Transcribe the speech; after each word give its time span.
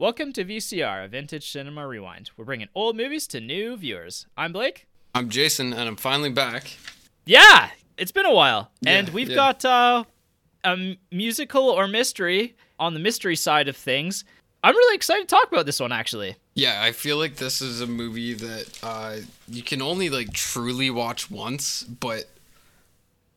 Welcome 0.00 0.32
to 0.34 0.44
VCR, 0.44 1.04
a 1.04 1.08
vintage 1.08 1.50
cinema 1.50 1.86
rewind. 1.86 2.30
We're 2.36 2.44
bringing 2.44 2.68
old 2.74 2.96
movies 2.96 3.26
to 3.28 3.40
new 3.40 3.76
viewers. 3.76 4.26
I'm 4.36 4.52
Blake. 4.52 4.86
I'm 5.14 5.28
Jason, 5.28 5.72
and 5.72 5.88
I'm 5.88 5.96
finally 5.96 6.30
back. 6.30 6.76
Yeah, 7.26 7.70
it's 7.96 8.12
been 8.12 8.24
a 8.26 8.32
while, 8.32 8.70
and 8.86 9.08
Yeah, 9.08 9.14
we've 9.14 9.28
yeah. 9.30 9.34
got 9.34 9.64
uh, 9.64 10.04
a 10.64 10.98
musical 11.10 11.64
or 11.68 11.88
mystery 11.88 12.56
on 12.78 12.94
the 12.94 13.00
mystery 13.00 13.34
side 13.34 13.66
of 13.66 13.76
things. 13.76 14.24
I'm 14.62 14.74
really 14.76 14.94
excited 14.94 15.28
to 15.28 15.34
talk 15.34 15.50
about 15.50 15.66
this 15.66 15.80
one, 15.80 15.90
actually. 15.90 16.36
Yeah, 16.54 16.80
I 16.82 16.92
feel 16.92 17.16
like 17.16 17.36
this 17.36 17.60
is 17.60 17.80
a 17.80 17.86
movie 17.86 18.34
that 18.34 18.78
uh, 18.84 19.16
you 19.48 19.62
can 19.62 19.82
only 19.82 20.10
like 20.10 20.32
truly 20.32 20.90
watch 20.90 21.28
once, 21.28 21.82
but 21.82 22.26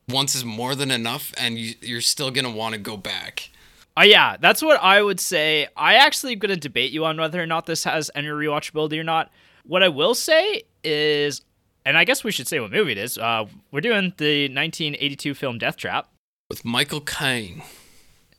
once 0.08 0.36
is 0.36 0.46
more 0.46 0.76
than 0.76 0.92
enough, 0.92 1.34
and 1.38 1.58
you, 1.58 1.74
you're 1.82 2.02
still 2.02 2.30
gonna 2.30 2.52
want 2.52 2.74
to 2.76 2.80
go 2.80 2.98
back. 2.98 3.50
Uh, 3.98 4.04
yeah, 4.04 4.38
that's 4.40 4.62
what 4.62 4.82
I 4.82 5.02
would 5.02 5.20
say. 5.20 5.68
I 5.76 5.96
actually 5.96 6.34
am 6.34 6.40
going 6.40 6.54
to 6.54 6.60
debate 6.60 6.92
you 6.92 7.06
on 7.06 7.18
whether 7.18 7.42
or 7.42 7.46
not 7.46 7.66
this 7.66 7.84
has 7.84 8.10
any 8.16 8.28
rewatchability 8.28 8.98
or 8.98 9.04
not. 9.04 9.32
What 9.66 9.84
I 9.84 9.90
will 9.90 10.16
say 10.16 10.64
is, 10.84 11.42
and 11.86 11.98
I 11.98 12.04
guess 12.04 12.24
we 12.24 12.32
should 12.32 12.48
say 12.48 12.60
what 12.60 12.72
movie 12.72 12.94
it 12.94 12.98
is. 12.98 13.18
Uh, 13.18 13.46
we're 13.72 13.82
doing 13.82 14.14
the 14.18 14.44
1982 14.44 15.34
film 15.34 15.60
Deathtrap. 15.60 16.06
With 16.50 16.64
Michael 16.64 17.02
Caine. 17.02 17.64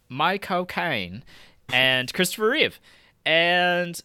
Michael 0.09 0.67
Caine, 0.67 1.25
and 1.73 2.13
Christopher 2.13 2.51
Reeve. 2.51 2.79
And 3.25 4.01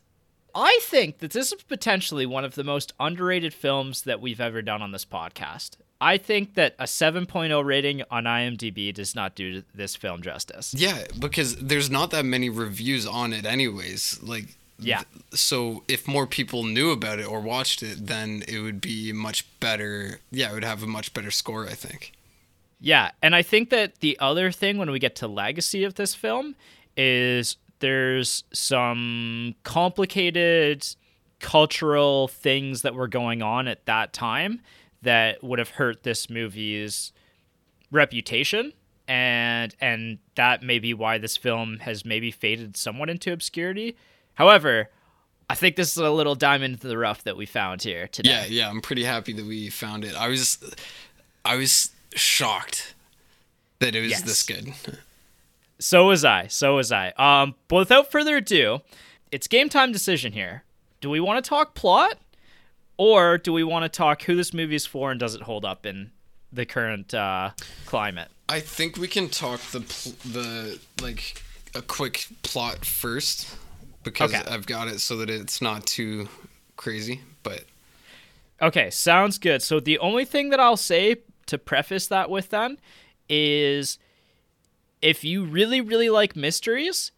I 0.55 0.79
think 0.81 1.19
that 1.19 1.31
this 1.31 1.51
is 1.51 1.63
potentially 1.63 2.25
one 2.25 2.45
of 2.45 2.55
the 2.55 2.63
most 2.63 2.93
underrated 2.99 3.53
films 3.53 4.03
that 4.03 4.21
we've 4.21 4.41
ever 4.41 4.61
done 4.61 4.81
on 4.81 4.91
this 4.91 5.05
podcast. 5.05 5.77
I 5.99 6.17
think 6.17 6.53
that 6.55 6.75
a 6.77 6.83
7.0 6.83 7.65
rating 7.65 8.03
on 8.11 8.25
IMDb 8.25 8.93
does 8.93 9.15
not 9.15 9.35
do 9.35 9.63
this 9.73 9.95
film 9.95 10.21
justice. 10.21 10.73
Yeah, 10.77 11.05
because 11.17 11.55
there's 11.55 11.89
not 11.89 12.11
that 12.11 12.23
many 12.25 12.49
reviews 12.49 13.07
on 13.07 13.33
it, 13.33 13.45
anyways. 13.45 14.19
Like, 14.21 14.55
Yeah. 14.79 15.01
so 15.33 15.83
if 15.87 16.07
more 16.07 16.27
people 16.27 16.63
knew 16.63 16.91
about 16.91 17.17
it 17.19 17.27
or 17.27 17.39
watched 17.41 17.81
it, 17.81 18.05
then 18.05 18.43
it 18.47 18.59
would 18.59 18.79
be 18.79 19.11
much 19.11 19.45
better. 19.59 20.19
Yeah, 20.29 20.51
it 20.51 20.53
would 20.53 20.63
have 20.63 20.83
a 20.83 20.87
much 20.87 21.13
better 21.15 21.31
score, 21.31 21.65
I 21.67 21.73
think. 21.73 22.11
Yeah, 22.79 23.09
and 23.23 23.35
I 23.35 23.41
think 23.41 23.71
that 23.71 24.01
the 24.01 24.19
other 24.19 24.51
thing 24.51 24.77
when 24.77 24.91
we 24.91 24.99
get 24.99 25.15
to 25.15 25.27
legacy 25.27 25.83
of 25.83 25.95
this 25.95 26.13
film 26.13 26.55
is 26.95 27.57
there's 27.79 28.43
some 28.53 29.55
complicated 29.63 30.85
cultural 31.39 32.27
things 32.27 32.81
that 32.83 32.93
were 32.93 33.07
going 33.07 33.41
on 33.41 33.67
at 33.67 33.85
that 33.85 34.13
time 34.13 34.61
that 35.01 35.43
would 35.43 35.59
have 35.59 35.69
hurt 35.71 36.03
this 36.03 36.29
movie's 36.29 37.11
reputation 37.91 38.73
and 39.07 39.73
and 39.79 40.17
that 40.35 40.61
may 40.61 40.79
be 40.79 40.93
why 40.93 41.17
this 41.17 41.37
film 41.37 41.77
has 41.79 42.03
maybe 42.03 42.29
faded 42.31 42.75
somewhat 42.75 43.09
into 43.09 43.31
obscurity. 43.31 43.95
However, 44.33 44.89
I 45.49 45.55
think 45.55 45.77
this 45.77 45.91
is 45.91 45.97
a 45.97 46.11
little 46.11 46.35
diamond 46.35 46.83
in 46.83 46.89
the 46.89 46.97
rough 46.97 47.23
that 47.23 47.37
we 47.37 47.45
found 47.45 47.81
here 47.83 48.07
today. 48.09 48.29
Yeah, 48.29 48.45
yeah, 48.45 48.69
I'm 48.69 48.81
pretty 48.81 49.05
happy 49.05 49.31
that 49.33 49.45
we 49.45 49.69
found 49.69 50.03
it. 50.03 50.13
I 50.13 50.27
was, 50.27 50.57
I 51.45 51.55
was 51.55 51.91
shocked 52.13 52.95
that 53.79 53.95
it 53.95 54.01
was 54.01 54.09
Yes. 54.11 54.21
this 54.23 54.43
good. 54.43 54.73
So 55.79 56.07
was 56.07 56.25
I. 56.25 56.47
So 56.47 56.75
was 56.75 56.91
I. 56.91 57.13
Um, 57.17 57.55
but 57.69 57.77
without 57.77 58.11
further 58.11 58.35
ado, 58.37 58.81
it's 59.31 59.47
game 59.47 59.69
time 59.69 59.93
decision 59.93 60.33
here. 60.33 60.63
Do 60.99 61.09
we 61.09 61.19
want 61.21 61.41
to 61.43 61.47
talk 61.47 61.75
plot, 61.75 62.17
or 62.97 63.37
do 63.37 63.53
we 63.53 63.63
want 63.63 63.83
to 63.83 63.89
talk 63.89 64.23
who 64.23 64.35
this 64.35 64.53
movie 64.53 64.75
is 64.75 64.85
for 64.85 65.11
and 65.11 65.19
does 65.19 65.35
it 65.35 65.41
hold 65.43 65.65
up 65.65 65.85
in 65.85 66.11
the 66.51 66.65
current 66.65 67.13
uh, 67.13 67.51
climate? 67.85 68.29
I 68.49 68.59
think 68.59 68.97
we 68.97 69.07
can 69.07 69.29
talk 69.29 69.59
the 69.71 69.81
pl- 69.81 70.13
the 70.31 70.79
like 71.01 71.41
a 71.75 71.81
quick 71.81 72.27
plot 72.43 72.85
first 72.85 73.55
because 74.03 74.33
Okay. 74.33 74.43
I've 74.49 74.65
got 74.65 74.87
it 74.87 74.99
so 75.01 75.17
that 75.17 75.29
it's 75.29 75.61
not 75.61 75.85
too 75.85 76.29
crazy. 76.77 77.21
But 77.43 77.65
Okay, 78.61 78.89
sounds 78.89 79.37
good. 79.37 79.61
So 79.61 79.79
the 79.79 79.99
only 79.99 80.25
thing 80.25 80.49
that 80.49 80.59
I'll 80.59 80.77
say 80.77 81.17
to 81.47 81.57
preface 81.57 82.07
that 82.07 82.29
with 82.29 82.49
then 82.49 82.77
is 83.29 83.99
if 85.01 85.23
you 85.23 85.43
really, 85.43 85.81
really 85.81 86.09
like 86.09 86.35
mysteries 86.35 87.11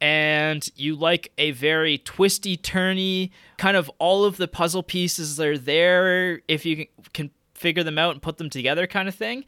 and 0.00 0.68
you 0.76 0.96
like 0.96 1.32
a 1.38 1.50
very 1.52 1.98
twisty, 1.98 2.56
turny, 2.56 3.30
kind 3.58 3.76
of 3.76 3.90
all 3.98 4.24
of 4.24 4.36
the 4.38 4.48
puzzle 4.48 4.82
pieces 4.82 5.38
are 5.40 5.58
there, 5.58 6.40
if 6.48 6.64
you 6.64 6.86
can, 7.12 7.30
figure 7.54 7.82
them 7.82 7.98
out 7.98 8.12
and 8.12 8.22
put 8.22 8.38
them 8.38 8.48
together 8.48 8.86
kind 8.86 9.06
of 9.06 9.14
thing, 9.14 9.44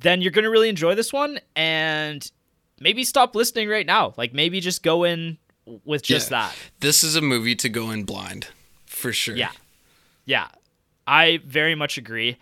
then 0.00 0.20
you're 0.20 0.32
going 0.32 0.44
to 0.44 0.50
really 0.50 0.68
enjoy 0.68 0.96
this 0.96 1.12
one 1.12 1.38
and 1.54 2.32
maybe 2.80 3.04
stop 3.04 3.36
listening 3.36 3.68
right 3.68 3.86
now. 3.86 4.12
Like 4.16 4.34
maybe 4.34 4.58
just 4.58 4.82
go 4.82 5.04
in 5.04 5.38
with 5.84 6.02
just 6.02 6.30
Yeah. 6.32 6.48
that. 6.48 6.56
this 6.80 7.04
is 7.04 7.14
a 7.14 7.20
movie 7.20 7.54
to 7.54 7.68
go 7.68 7.92
in 7.92 8.02
blind 8.02 8.48
for 8.86 9.12
sure. 9.12 9.36
Yeah. 9.36 9.52
Yeah. 10.24 10.48
I 11.06 11.38
very 11.46 11.76
much 11.76 11.96
agree. 11.96 12.36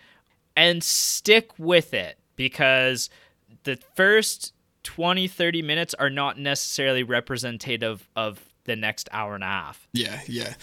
And 0.57 0.83
stick 0.83 1.51
with 1.59 1.93
it 1.93 2.17
because 2.35 3.11
the 3.65 3.79
first 3.95 4.55
20, 4.89 5.29
30 5.29 5.61
minutes 5.61 5.93
are 5.95 6.09
not 6.09 6.39
necessarily 6.39 7.03
representative 7.03 8.09
of 8.17 8.41
the 8.65 8.75
next 8.75 9.07
hour 9.13 9.35
and 9.35 9.45
a 9.45 9.47
half. 9.47 9.87
yeah, 9.93 10.21
yeah. 10.27 10.55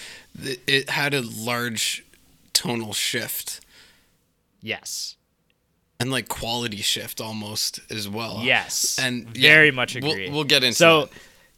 It, 0.66 0.90
had 0.90 1.14
a 1.14 1.22
large 1.22 2.04
tonal 2.54 2.92
shift 2.94 3.62
Yes. 4.62 5.16
and 6.00 6.10
like 6.12 6.28
quality 6.28 6.78
shift 6.78 7.22
almost 7.22 7.80
as 7.92 8.10
well. 8.10 8.40
Yes. 8.44 8.98
and 9.00 9.28
yeah, 9.38 9.50
very 9.50 9.72
much 9.72 9.96
we'll- 9.96 10.12
agree. 10.12 10.30
We'll, 10.32 10.44
get 10.44 10.64
into 10.64 10.76
so 10.76 11.02
that. 11.02 11.10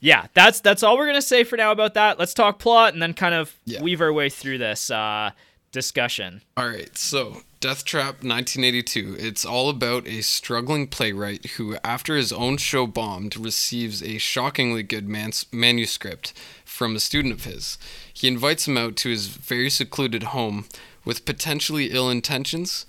yeah, 0.01 0.27
that's 0.33 0.59
that's 0.59 0.83
all 0.83 0.97
we're 0.97 1.07
gonna 1.07 1.21
say 1.21 1.45
for 1.45 1.55
now 1.55 1.71
about 1.71 1.93
that. 1.93 2.19
Let's 2.19 2.33
talk 2.33 2.59
plot 2.59 2.91
and 2.93 3.01
then 3.01 3.13
kind 3.13 3.33
of 3.33 3.55
Yeah. 3.65 3.81
weave 3.81 4.01
our 4.01 4.11
way 4.11 4.29
through 4.29 4.57
this 4.57 4.91
uh, 4.91 5.31
discussion. 5.71 6.41
All 6.57 6.67
right, 6.67 6.95
so 6.97 7.41
Deathtrap 7.59 8.21
1982. 8.21 9.15
It's 9.17 9.43
all 9.43 9.69
about 9.69 10.07
a 10.07 10.21
struggling 10.21 10.85
playwright 10.85 11.43
who, 11.51 11.75
after 11.83 12.15
his 12.15 12.31
own 12.31 12.57
show 12.57 12.85
bombed, 12.85 13.35
receives 13.35 14.03
a 14.03 14.19
shockingly 14.19 14.83
good 14.83 15.09
mans- 15.09 15.47
manuscript 15.51 16.33
from 16.63 16.95
a 16.95 16.99
student 16.99 17.33
of 17.33 17.45
his. 17.45 17.79
He 18.13 18.27
invites 18.27 18.67
him 18.67 18.77
out 18.77 18.95
to 18.97 19.09
his 19.09 19.25
very 19.27 19.71
secluded 19.71 20.21
home 20.23 20.65
with 21.03 21.25
potentially 21.25 21.87
ill 21.87 22.11
intentions. 22.11 22.85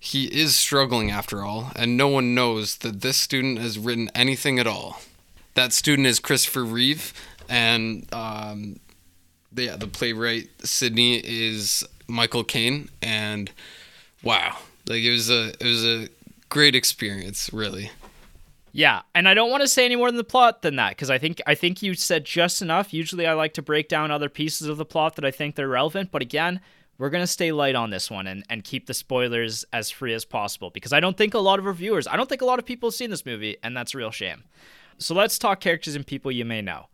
He 0.00 0.24
is 0.26 0.56
struggling 0.56 1.12
after 1.12 1.44
all, 1.44 1.70
and 1.76 1.96
no 1.96 2.08
one 2.08 2.34
knows 2.34 2.78
that 2.78 3.02
this 3.02 3.18
student 3.18 3.60
has 3.60 3.78
written 3.78 4.10
anything 4.16 4.58
at 4.58 4.66
all. 4.66 5.00
That 5.54 5.72
student 5.72 6.08
is 6.08 6.18
Christopher 6.18 6.64
Reeve, 6.64 7.12
and 7.48 8.12
um, 8.12 8.80
the, 9.52 9.64
yeah, 9.64 9.76
the 9.76 9.86
playwright 9.86 10.48
Sidney 10.64 11.18
is 11.18 11.84
Michael 12.08 12.42
Caine, 12.42 12.88
and 13.00 13.52
wow, 14.22 14.56
like 14.88 15.02
it 15.02 15.10
was 15.10 15.30
a 15.30 15.48
it 15.60 15.64
was 15.64 15.84
a 15.84 16.08
great 16.48 16.74
experience, 16.74 17.50
really. 17.52 17.90
Yeah, 18.72 19.02
and 19.14 19.28
I 19.28 19.34
don't 19.34 19.50
want 19.50 19.62
to 19.62 19.68
say 19.68 19.84
any 19.84 19.96
more 19.96 20.08
than 20.08 20.18
the 20.18 20.24
plot 20.24 20.62
than 20.62 20.76
that 20.76 20.90
because 20.90 21.10
I 21.10 21.18
think 21.18 21.40
I 21.46 21.54
think 21.54 21.82
you 21.82 21.94
said 21.94 22.24
just 22.24 22.62
enough. 22.62 22.92
Usually, 22.92 23.26
I 23.26 23.32
like 23.32 23.54
to 23.54 23.62
break 23.62 23.88
down 23.88 24.10
other 24.10 24.28
pieces 24.28 24.68
of 24.68 24.76
the 24.76 24.84
plot 24.84 25.16
that 25.16 25.24
I 25.24 25.30
think 25.30 25.54
they're 25.54 25.68
relevant, 25.68 26.10
but 26.10 26.22
again, 26.22 26.60
we're 26.98 27.10
gonna 27.10 27.26
stay 27.26 27.52
light 27.52 27.74
on 27.74 27.90
this 27.90 28.10
one 28.10 28.26
and, 28.26 28.44
and 28.50 28.64
keep 28.64 28.86
the 28.86 28.94
spoilers 28.94 29.64
as 29.72 29.90
free 29.90 30.14
as 30.14 30.24
possible 30.24 30.70
because 30.70 30.92
I 30.92 31.00
don't 31.00 31.16
think 31.16 31.34
a 31.34 31.38
lot 31.38 31.58
of 31.58 31.64
reviewers, 31.64 32.06
I 32.06 32.16
don't 32.16 32.28
think 32.28 32.42
a 32.42 32.46
lot 32.46 32.58
of 32.58 32.66
people 32.66 32.88
have 32.88 32.94
seen 32.94 33.10
this 33.10 33.26
movie, 33.26 33.56
and 33.62 33.76
that's 33.76 33.94
a 33.94 33.98
real 33.98 34.10
shame. 34.10 34.44
So 34.98 35.14
let's 35.14 35.38
talk 35.38 35.60
characters 35.60 35.94
and 35.94 36.06
people 36.06 36.30
you 36.30 36.44
may 36.44 36.60
know. 36.60 36.86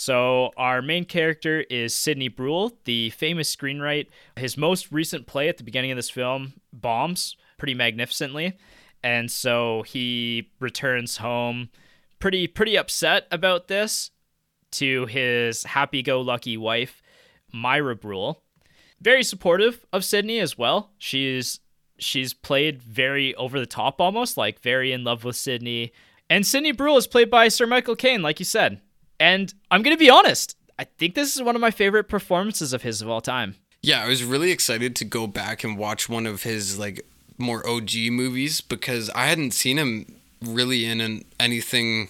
So 0.00 0.52
our 0.56 0.80
main 0.80 1.06
character 1.06 1.62
is 1.68 1.92
Sidney 1.92 2.28
Bruhl, 2.28 2.70
the 2.84 3.10
famous 3.10 3.54
screenwriter. 3.54 4.06
His 4.36 4.56
most 4.56 4.92
recent 4.92 5.26
play 5.26 5.48
at 5.48 5.56
the 5.56 5.64
beginning 5.64 5.90
of 5.90 5.96
this 5.96 6.08
film 6.08 6.52
bombs 6.72 7.36
pretty 7.58 7.74
magnificently, 7.74 8.56
and 9.02 9.28
so 9.28 9.82
he 9.82 10.52
returns 10.60 11.16
home 11.16 11.70
pretty 12.20 12.46
pretty 12.46 12.78
upset 12.78 13.26
about 13.32 13.66
this 13.66 14.12
to 14.70 15.06
his 15.06 15.64
happy-go-lucky 15.64 16.56
wife, 16.56 17.02
Myra 17.52 17.96
Bruhl. 17.96 18.44
Very 19.00 19.24
supportive 19.24 19.84
of 19.92 20.04
Sidney 20.04 20.38
as 20.38 20.56
well. 20.56 20.92
She's 20.98 21.58
she's 21.98 22.32
played 22.34 22.80
very 22.80 23.34
over 23.34 23.58
the 23.58 23.66
top 23.66 24.00
almost, 24.00 24.36
like 24.36 24.60
very 24.60 24.92
in 24.92 25.02
love 25.02 25.24
with 25.24 25.34
Sidney. 25.34 25.92
And 26.30 26.46
Sidney 26.46 26.70
Bruhl 26.70 26.98
is 26.98 27.08
played 27.08 27.30
by 27.30 27.48
Sir 27.48 27.66
Michael 27.66 27.96
Caine, 27.96 28.22
like 28.22 28.38
you 28.38 28.44
said. 28.44 28.80
And 29.20 29.52
I'm 29.70 29.82
gonna 29.82 29.96
be 29.96 30.10
honest, 30.10 30.56
I 30.78 30.84
think 30.84 31.14
this 31.14 31.34
is 31.34 31.42
one 31.42 31.54
of 31.54 31.60
my 31.60 31.70
favorite 31.70 32.04
performances 32.04 32.72
of 32.72 32.82
his 32.82 33.02
of 33.02 33.08
all 33.08 33.20
time. 33.20 33.56
Yeah, 33.82 34.02
I 34.02 34.08
was 34.08 34.24
really 34.24 34.50
excited 34.50 34.96
to 34.96 35.04
go 35.04 35.26
back 35.26 35.64
and 35.64 35.78
watch 35.78 36.08
one 36.08 36.26
of 36.26 36.42
his 36.42 36.78
like 36.78 37.04
more 37.36 37.66
OG 37.68 37.94
movies 38.10 38.60
because 38.60 39.10
I 39.10 39.26
hadn't 39.26 39.52
seen 39.52 39.78
him 39.78 40.16
really 40.42 40.84
in 40.84 41.00
an, 41.00 41.24
anything 41.38 42.08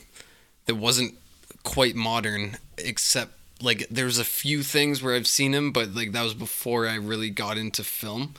that 0.67 0.77
wasn't 0.77 1.15
quite 1.63 1.95
modern 1.95 2.57
except 2.79 3.33
like 3.61 3.87
there's 3.91 4.19
a 4.19 4.25
few 4.25 4.63
things 4.63 5.03
where 5.03 5.15
I've 5.15 5.27
seen 5.27 5.53
him 5.53 5.73
but 5.73 5.95
like 5.95 6.13
that 6.13 6.23
was 6.23 6.35
before 6.35 6.87
I 6.87 6.95
really 6.97 7.31
got 7.31 7.59
into 7.59 7.85
film. 7.85 8.35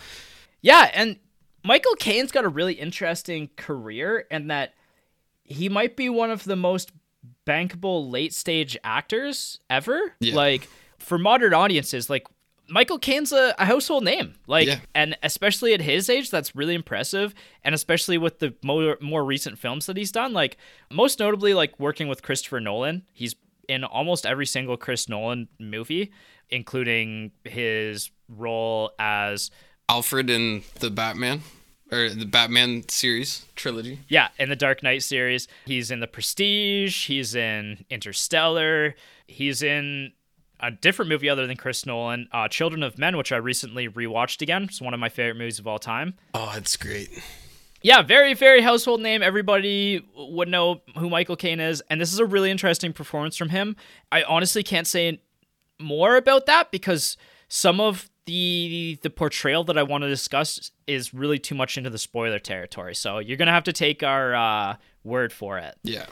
Yeah, 0.61 0.89
and 0.93 1.17
Michael 1.63 1.95
Caine's 1.95 2.31
got 2.31 2.45
a 2.45 2.49
really 2.49 2.73
interesting 2.73 3.49
career 3.55 4.25
in 4.31 4.47
that 4.47 4.73
he 5.43 5.69
might 5.69 5.95
be 5.95 6.09
one 6.09 6.31
of 6.31 6.43
the 6.43 6.55
most 6.55 6.91
bankable 7.45 8.11
late 8.11 8.33
stage 8.33 8.77
actors 8.83 9.59
ever. 9.69 10.13
Yeah. 10.19 10.35
Like 10.35 10.67
for 10.97 11.17
modern 11.17 11.53
audiences, 11.53 12.09
like 12.09 12.27
Michael 12.67 12.99
Caine's 12.99 13.31
a, 13.31 13.55
a 13.57 13.65
household 13.65 14.03
name. 14.03 14.35
Like 14.47 14.67
Yeah. 14.67 14.79
and 14.93 15.17
especially 15.23 15.73
at 15.73 15.81
his 15.81 16.09
age, 16.09 16.29
that's 16.29 16.55
really 16.55 16.75
impressive. 16.75 17.33
And 17.63 17.73
especially 17.73 18.17
with 18.17 18.39
the 18.39 18.53
more 18.63 18.97
more 19.01 19.23
recent 19.25 19.57
films 19.57 19.85
that 19.87 19.97
he's 19.97 20.11
done, 20.11 20.33
like 20.33 20.57
most 20.91 21.19
notably 21.19 21.53
like 21.53 21.79
working 21.79 22.07
with 22.07 22.21
Christopher 22.21 22.59
Nolan. 22.59 23.03
He's 23.13 23.35
in 23.67 23.83
almost 23.83 24.25
every 24.25 24.45
single 24.45 24.77
Chris 24.77 25.07
Nolan 25.09 25.47
movie, 25.59 26.11
including 26.49 27.31
his 27.43 28.11
role 28.27 28.91
as 28.99 29.51
Alfred 29.87 30.29
in 30.29 30.63
the 30.79 30.89
Batman 30.91 31.41
or 31.91 32.09
the 32.09 32.25
Batman 32.25 32.87
series 32.89 33.45
trilogy. 33.55 33.99
Yeah, 34.07 34.29
in 34.37 34.49
the 34.49 34.55
Dark 34.55 34.83
Knight 34.83 35.03
series, 35.03 35.47
he's 35.65 35.91
in 35.91 35.99
The 35.99 36.07
Prestige, 36.07 37.07
he's 37.07 37.35
in 37.35 37.85
Interstellar, 37.89 38.95
he's 39.27 39.61
in 39.61 40.13
a 40.59 40.71
different 40.71 41.09
movie 41.09 41.29
other 41.29 41.47
than 41.47 41.57
Chris 41.57 41.85
Nolan, 41.85 42.27
uh, 42.31 42.47
Children 42.47 42.83
of 42.83 42.97
Men, 42.97 43.17
which 43.17 43.31
I 43.31 43.37
recently 43.37 43.87
rewatched 43.87 44.41
again. 44.41 44.63
It's 44.63 44.81
one 44.81 44.93
of 44.93 44.99
my 44.99 45.09
favorite 45.09 45.37
movies 45.37 45.59
of 45.59 45.67
all 45.67 45.79
time. 45.79 46.15
Oh, 46.33 46.53
it's 46.55 46.75
great. 46.75 47.09
Yeah, 47.81 48.01
very, 48.01 48.33
very 48.33 48.61
household 48.61 49.01
name. 49.01 49.23
Everybody 49.23 50.05
would 50.15 50.49
know 50.49 50.81
who 50.97 51.09
Michael 51.09 51.37
Caine 51.37 51.61
is, 51.61 51.81
and 51.89 52.01
this 52.01 52.11
is 52.11 52.19
a 52.19 52.25
really 52.25 52.51
interesting 52.51 52.91
performance 52.91 53.37
from 53.37 53.49
him. 53.49 53.77
I 54.11 54.23
honestly 54.23 54.63
can't 54.63 54.85
say 54.85 55.21
more 55.79 56.17
about 56.17 56.45
that 56.47 56.71
because 56.71 57.15
some 57.47 57.79
of 57.79 58.09
the 58.25 58.97
the 59.01 59.09
portrayal 59.09 59.63
that 59.65 59.77
I 59.77 59.83
want 59.83 60.03
to 60.03 60.07
discuss 60.07 60.71
is 60.87 61.13
really 61.13 61.39
too 61.39 61.55
much 61.55 61.77
into 61.77 61.89
the 61.89 61.97
spoiler 61.97 62.39
territory. 62.39 62.95
So 62.95 63.19
you're 63.19 63.37
gonna 63.37 63.51
have 63.51 63.63
to 63.65 63.73
take 63.73 64.03
our 64.03 64.35
uh, 64.35 64.75
word 65.03 65.33
for 65.33 65.57
it. 65.57 65.75
Yeah. 65.83 66.05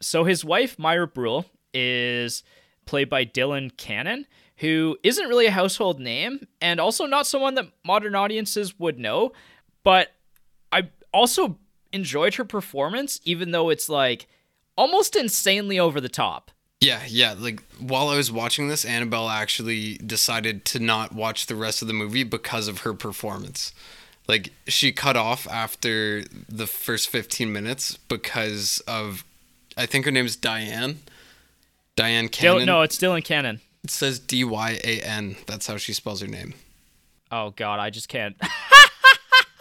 So 0.00 0.24
his 0.24 0.44
wife 0.44 0.78
Myra 0.78 1.06
Bruhl 1.06 1.46
is 1.72 2.42
played 2.86 3.08
by 3.08 3.24
Dylan 3.24 3.76
Cannon, 3.76 4.26
who 4.58 4.96
isn't 5.02 5.28
really 5.28 5.46
a 5.46 5.50
household 5.50 5.98
name 5.98 6.46
and 6.60 6.80
also 6.80 7.06
not 7.06 7.26
someone 7.26 7.54
that 7.54 7.70
modern 7.84 8.14
audiences 8.14 8.78
would 8.78 8.98
know. 8.98 9.32
But 9.82 10.08
I 10.70 10.90
also 11.12 11.58
enjoyed 11.92 12.34
her 12.34 12.44
performance, 12.44 13.20
even 13.24 13.50
though 13.50 13.70
it's 13.70 13.88
like 13.88 14.26
almost 14.76 15.16
insanely 15.16 15.78
over 15.78 16.00
the 16.00 16.08
top. 16.08 16.50
Yeah, 16.84 17.02
yeah. 17.08 17.34
Like 17.38 17.62
while 17.78 18.08
I 18.08 18.16
was 18.16 18.30
watching 18.30 18.68
this, 18.68 18.84
Annabelle 18.84 19.28
actually 19.28 19.94
decided 19.98 20.64
to 20.66 20.78
not 20.78 21.14
watch 21.14 21.46
the 21.46 21.56
rest 21.56 21.82
of 21.82 21.88
the 21.88 21.94
movie 21.94 22.24
because 22.24 22.68
of 22.68 22.80
her 22.80 22.92
performance. 22.94 23.72
Like 24.28 24.52
she 24.66 24.92
cut 24.92 25.16
off 25.16 25.48
after 25.48 26.24
the 26.48 26.66
first 26.66 27.08
15 27.08 27.52
minutes 27.52 27.96
because 28.08 28.82
of 28.86 29.24
I 29.76 29.86
think 29.86 30.04
her 30.04 30.10
name's 30.10 30.36
Diane. 30.36 31.00
Diane 31.96 32.24
Dil- 32.26 32.52
Cannon. 32.54 32.66
no, 32.66 32.82
it's 32.82 32.96
Dylan 32.98 33.24
Cannon. 33.24 33.60
It 33.82 33.90
says 33.90 34.18
D 34.18 34.44
Y 34.44 34.78
A 34.84 35.00
N. 35.00 35.36
That's 35.46 35.66
how 35.66 35.76
she 35.76 35.92
spells 35.92 36.20
her 36.20 36.26
name. 36.26 36.54
Oh 37.30 37.50
God, 37.50 37.80
I 37.80 37.90
just 37.90 38.08
can't. 38.08 38.36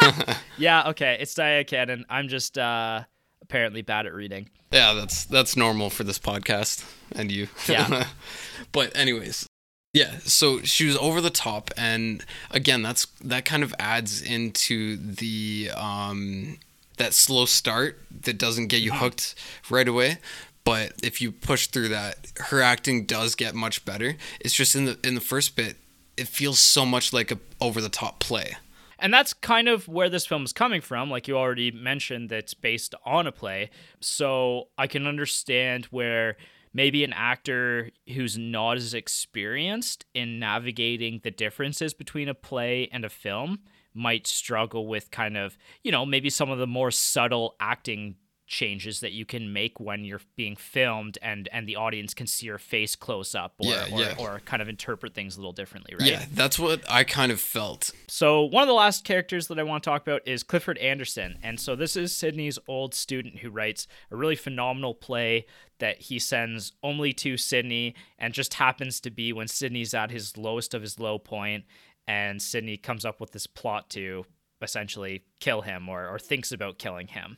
yeah, 0.58 0.90
okay, 0.90 1.18
it's 1.20 1.34
Diane 1.34 1.66
Cannon. 1.66 2.06
I'm 2.10 2.28
just 2.28 2.58
uh, 2.58 3.04
apparently 3.44 3.82
bad 3.82 4.08
at 4.08 4.14
reading. 4.14 4.50
Yeah, 4.72 4.94
that's 4.94 5.26
that's 5.26 5.56
normal 5.56 5.92
for 5.92 6.04
this 6.04 6.18
podcast 6.18 6.84
and 7.16 7.32
you. 7.32 7.48
Yeah. 7.68 8.08
but 8.72 8.96
anyways, 8.98 9.48
yeah, 9.94 10.18
so 10.24 10.62
she 10.62 10.88
was 10.88 10.98
over 10.98 11.22
the 11.22 11.30
top 11.30 11.70
and 11.78 12.26
again, 12.50 12.82
that's 12.82 13.06
that 13.22 13.46
kind 13.46 13.62
of 13.62 13.76
adds 13.78 14.22
into 14.22 14.98
the 14.98 15.70
um 15.76 16.58
that 16.98 17.14
slow 17.14 17.46
start 17.46 18.00
that 18.22 18.38
doesn't 18.38 18.68
get 18.68 18.82
you 18.82 18.94
hooked 18.94 19.36
right 19.70 19.88
away. 19.88 20.18
But 20.64 20.94
if 21.04 21.22
you 21.22 21.32
push 21.32 21.68
through 21.68 21.90
that, 21.90 22.32
her 22.38 22.62
acting 22.62 23.06
does 23.06 23.36
get 23.36 23.54
much 23.54 23.84
better. 23.84 24.16
It's 24.40 24.54
just 24.54 24.76
in 24.76 24.86
the 24.86 24.98
in 25.04 25.14
the 25.14 25.22
first 25.22 25.56
bit, 25.56 25.76
it 26.18 26.28
feels 26.28 26.58
so 26.58 26.86
much 26.86 27.14
like 27.14 27.32
a 27.32 27.38
over 27.60 27.82
the 27.82 27.90
top 27.90 28.20
play. 28.20 28.56
And 29.00 29.14
that's 29.14 29.34
kind 29.34 29.68
of 29.68 29.88
where 29.88 30.10
this 30.10 30.26
film 30.26 30.44
is 30.44 30.54
coming 30.54 30.82
from. 30.82 31.10
Like 31.10 31.28
you 31.28 31.38
already 31.38 31.72
mentioned, 31.72 32.30
that's 32.30 32.54
based 32.54 32.96
on 33.06 33.28
a 33.28 33.32
play. 33.32 33.70
So 34.00 34.70
I 34.78 34.88
can 34.88 35.08
understand 35.08 35.86
where 35.86 36.38
maybe 36.74 37.04
an 37.04 37.14
actor 37.14 37.92
who's 38.14 38.38
not 38.38 38.78
as 38.78 38.94
experienced 38.94 40.06
in 40.14 40.40
navigating 40.40 41.22
the 41.24 41.32
differences 41.32 41.94
between 41.94 42.28
a 42.28 42.34
play 42.34 42.90
and 42.92 43.06
a 43.06 43.10
film 43.10 43.60
might 43.94 44.26
struggle 44.26 44.88
with 44.88 45.12
kind 45.12 45.38
of, 45.38 45.58
you 45.84 45.92
know, 45.92 46.06
maybe 46.06 46.30
some 46.30 46.50
of 46.50 46.58
the 46.58 46.68
more 46.68 46.90
subtle 46.90 47.56
acting 47.60 48.16
changes 48.54 49.00
that 49.00 49.12
you 49.14 49.26
can 49.26 49.52
make 49.52 49.80
when 49.80 50.06
you're 50.06 50.22
being 50.36 50.56
filmed 50.56 51.18
and 51.24 51.50
and 51.52 51.68
the 51.68 51.76
audience 51.76 52.14
can 52.14 52.28
see 52.28 52.46
your 52.46 52.60
face 52.60 52.96
close 52.96 53.34
up 53.34 53.56
or 53.58 53.70
Yeah, 53.72 53.88
or, 53.92 54.00
yeah. 54.00 54.16
or 54.20 54.42
kind 54.46 54.62
of 54.62 54.70
interpret 54.70 55.16
things 55.16 55.36
a 55.36 55.40
little 55.40 55.54
differently 55.54 55.96
right 56.00 56.08
Yeah, 56.12 56.26
that's 56.32 56.60
what 56.60 56.80
I 56.88 57.04
kind 57.04 57.32
of 57.32 57.40
felt. 57.42 57.90
so 58.08 58.44
one 58.44 58.62
of 58.62 58.68
the 58.68 58.74
last 58.76 59.04
characters 59.06 59.48
that 59.48 59.58
I 59.58 59.64
want 59.64 59.84
to 59.84 59.90
talk 59.90 60.04
about 60.04 60.22
is 60.28 60.44
Clifford 60.44 60.78
Anderson, 60.78 61.40
and 61.42 61.60
so 61.60 61.76
this 61.76 61.96
is 61.96 62.16
Sidney's 62.16 62.60
old 62.68 62.94
student 62.94 63.40
who 63.40 63.50
writes 63.50 63.88
a 64.12 64.16
really 64.16 64.36
phenomenal 64.36 64.94
play 64.94 65.46
that 65.80 66.04
he 66.04 66.20
sends 66.20 66.74
only 66.84 67.12
to 67.14 67.36
Sidney, 67.38 67.96
and 68.20 68.34
just 68.34 68.54
happens 68.54 69.00
to 69.02 69.10
be 69.10 69.34
when 69.34 69.48
Sidney's 69.48 69.94
at 69.96 70.12
his 70.12 70.38
lowest 70.38 70.74
of 70.76 70.82
his 70.84 71.00
low 71.00 71.18
point, 71.18 71.66
and 72.08 72.40
Sydney 72.42 72.78
comes 72.78 73.04
up 73.04 73.20
with 73.20 73.32
this 73.32 73.48
plot 73.48 73.90
to 73.90 74.26
essentially 74.62 75.24
kill 75.40 75.62
him 75.62 75.90
or, 75.90 76.08
or 76.08 76.20
thinks 76.20 76.52
about 76.52 76.78
killing 76.78 77.08
him. 77.08 77.38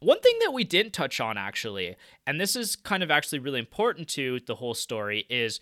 One 0.00 0.20
thing 0.20 0.36
that 0.40 0.54
we 0.54 0.64
didn't 0.64 0.94
touch 0.94 1.20
on 1.20 1.36
actually, 1.36 1.96
and 2.26 2.40
this 2.40 2.56
is 2.56 2.74
kind 2.74 3.02
of 3.02 3.10
actually 3.10 3.38
really 3.38 3.58
important 3.58 4.08
to 4.08 4.40
the 4.46 4.54
whole 4.54 4.74
story, 4.74 5.26
is 5.28 5.60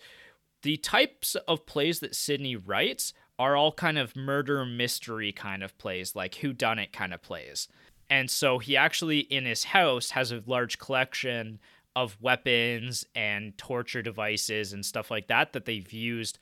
the 0.63 0.77
types 0.77 1.35
of 1.47 1.65
plays 1.65 1.99
that 1.99 2.15
Sidney 2.15 2.55
writes 2.55 3.13
are 3.37 3.55
all 3.55 3.71
kind 3.71 3.97
of 3.97 4.15
murder 4.15 4.65
mystery 4.65 5.31
kind 5.31 5.61
of 5.61 5.77
plays, 5.77 6.15
like 6.15 6.35
who 6.35 6.53
done 6.53 6.79
it 6.79 6.93
kind 6.93 7.13
of 7.13 7.21
plays. 7.21 7.67
And 8.09 8.29
so 8.31 8.59
he 8.59 8.75
actually 8.77 9.19
in 9.19 9.45
his 9.45 9.65
house 9.65 10.11
has 10.11 10.31
a 10.31 10.43
large 10.45 10.79
collection 10.79 11.59
of 11.95 12.17
weapons 12.21 13.05
and 13.15 13.57
torture 13.57 14.01
devices 14.01 14.71
and 14.71 14.85
stuff 14.85 15.11
like 15.11 15.27
that 15.27 15.51
that 15.53 15.65
they've 15.65 15.91
used 15.91 16.39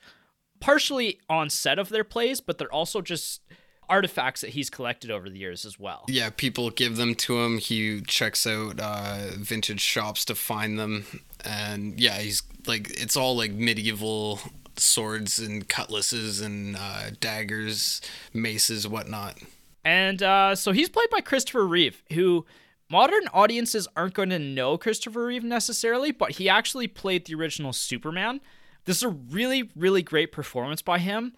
partially 0.60 1.20
on 1.28 1.50
set 1.50 1.78
of 1.78 1.88
their 1.88 2.04
plays, 2.04 2.40
but 2.40 2.58
they're 2.58 2.72
also 2.72 3.00
just 3.00 3.42
artifacts 3.88 4.40
that 4.42 4.50
he's 4.50 4.70
collected 4.70 5.10
over 5.10 5.28
the 5.28 5.38
years 5.38 5.64
as 5.64 5.78
well. 5.78 6.04
Yeah, 6.08 6.30
people 6.30 6.70
give 6.70 6.96
them 6.96 7.14
to 7.16 7.40
him. 7.40 7.58
He 7.58 8.00
checks 8.02 8.46
out 8.46 8.80
uh, 8.80 9.30
vintage 9.36 9.80
shops 9.80 10.24
to 10.26 10.34
find 10.34 10.78
them, 10.78 11.04
and 11.44 11.98
yeah, 12.00 12.18
he's 12.18 12.42
like 12.66 12.90
it's 13.00 13.16
all 13.16 13.36
like 13.36 13.52
medieval 13.52 14.40
swords 14.76 15.38
and 15.38 15.68
cutlasses 15.68 16.40
and 16.40 16.76
uh, 16.78 17.10
daggers, 17.20 18.00
maces, 18.32 18.86
whatnot. 18.86 19.38
And 19.84 20.22
uh, 20.22 20.54
so 20.54 20.72
he's 20.72 20.88
played 20.88 21.10
by 21.10 21.20
Christopher 21.20 21.66
Reeve, 21.66 22.02
who 22.12 22.44
modern 22.90 23.28
audiences 23.32 23.88
aren't 23.96 24.14
going 24.14 24.30
to 24.30 24.38
know 24.38 24.76
Christopher 24.76 25.26
Reeve 25.26 25.44
necessarily, 25.44 26.12
but 26.12 26.32
he 26.32 26.48
actually 26.48 26.86
played 26.86 27.26
the 27.26 27.34
original 27.34 27.72
Superman. 27.72 28.40
This 28.84 28.98
is 28.98 29.02
a 29.02 29.08
really, 29.08 29.70
really 29.76 30.02
great 30.02 30.32
performance 30.32 30.82
by 30.82 30.98
him. 30.98 31.34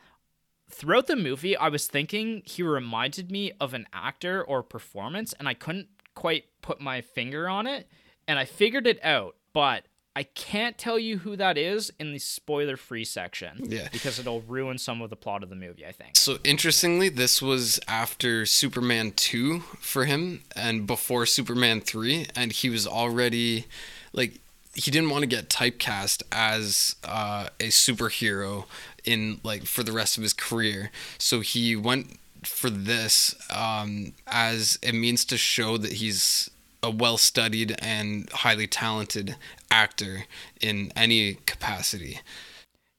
Throughout 0.71 1.07
the 1.07 1.17
movie, 1.17 1.57
I 1.57 1.69
was 1.69 1.87
thinking 1.87 2.43
he 2.45 2.63
reminded 2.63 3.31
me 3.31 3.53
of 3.61 3.75
an 3.75 3.87
actor 3.93 4.43
or 4.43 4.63
performance, 4.63 5.33
and 5.39 5.49
I 5.49 5.55
couldn't 5.55 5.89
quite 6.15 6.45
put 6.63 6.81
my 6.81 7.01
finger 7.01 7.49
on 7.49 7.67
it. 7.67 7.89
And 8.29 8.39
I 8.39 8.45
figured 8.45 8.87
it 8.87 9.05
out, 9.05 9.37
but 9.53 9.85
I 10.15 10.25
can't 10.25 10.77
tell 10.77 10.99
you 10.99 11.19
who 11.19 11.37
that 11.37 11.57
is 11.57 11.93
in 11.99 12.13
the 12.13 12.19
spoiler 12.19 12.77
free 12.77 13.05
section. 13.05 13.59
Yeah. 13.63 13.89
Because 13.93 14.19
it'll 14.19 14.43
ruin 14.43 14.77
some 14.79 15.03
of 15.03 15.11
the 15.11 15.17
plot 15.17 15.43
of 15.43 15.51
the 15.51 15.57
movie, 15.57 15.87
I 15.87 15.93
think. 15.93 16.17
So 16.17 16.39
interestingly, 16.45 17.09
this 17.09 17.41
was 17.41 17.79
after 17.87 18.45
Superman 18.45 19.13
2 19.17 19.61
for 19.81 20.05
him 20.05 20.43
and 20.57 20.87
before 20.87 21.27
Superman 21.27 21.81
3 21.81 22.27
and 22.35 22.53
he 22.53 22.69
was 22.69 22.87
already 22.87 23.67
like 24.13 24.41
he 24.75 24.91
didn't 24.91 25.11
want 25.11 25.23
to 25.23 25.27
get 25.27 25.49
typecast 25.49 26.23
as 26.31 26.95
uh, 27.05 27.49
a 27.59 27.69
superhero 27.69 28.67
in 29.05 29.41
like 29.43 29.65
for 29.65 29.83
the 29.83 29.93
rest 29.93 30.17
of 30.17 30.23
his 30.23 30.33
career. 30.33 30.91
So 31.19 31.41
he 31.41 31.77
went 31.77 32.19
for 32.45 32.71
this 32.71 33.35
um, 33.51 34.13
as 34.27 34.79
a 34.83 34.93
means 34.93 35.25
to 35.27 35.37
show 35.37 35.77
that 35.77 35.95
he's 35.95 36.51
a 36.83 36.91
well-studied 36.91 37.77
and 37.81 38.31
highly 38.31 38.67
talented 38.67 39.37
actor 39.71 40.25
in 40.61 40.91
any 40.97 41.35
capacity. 41.47 42.21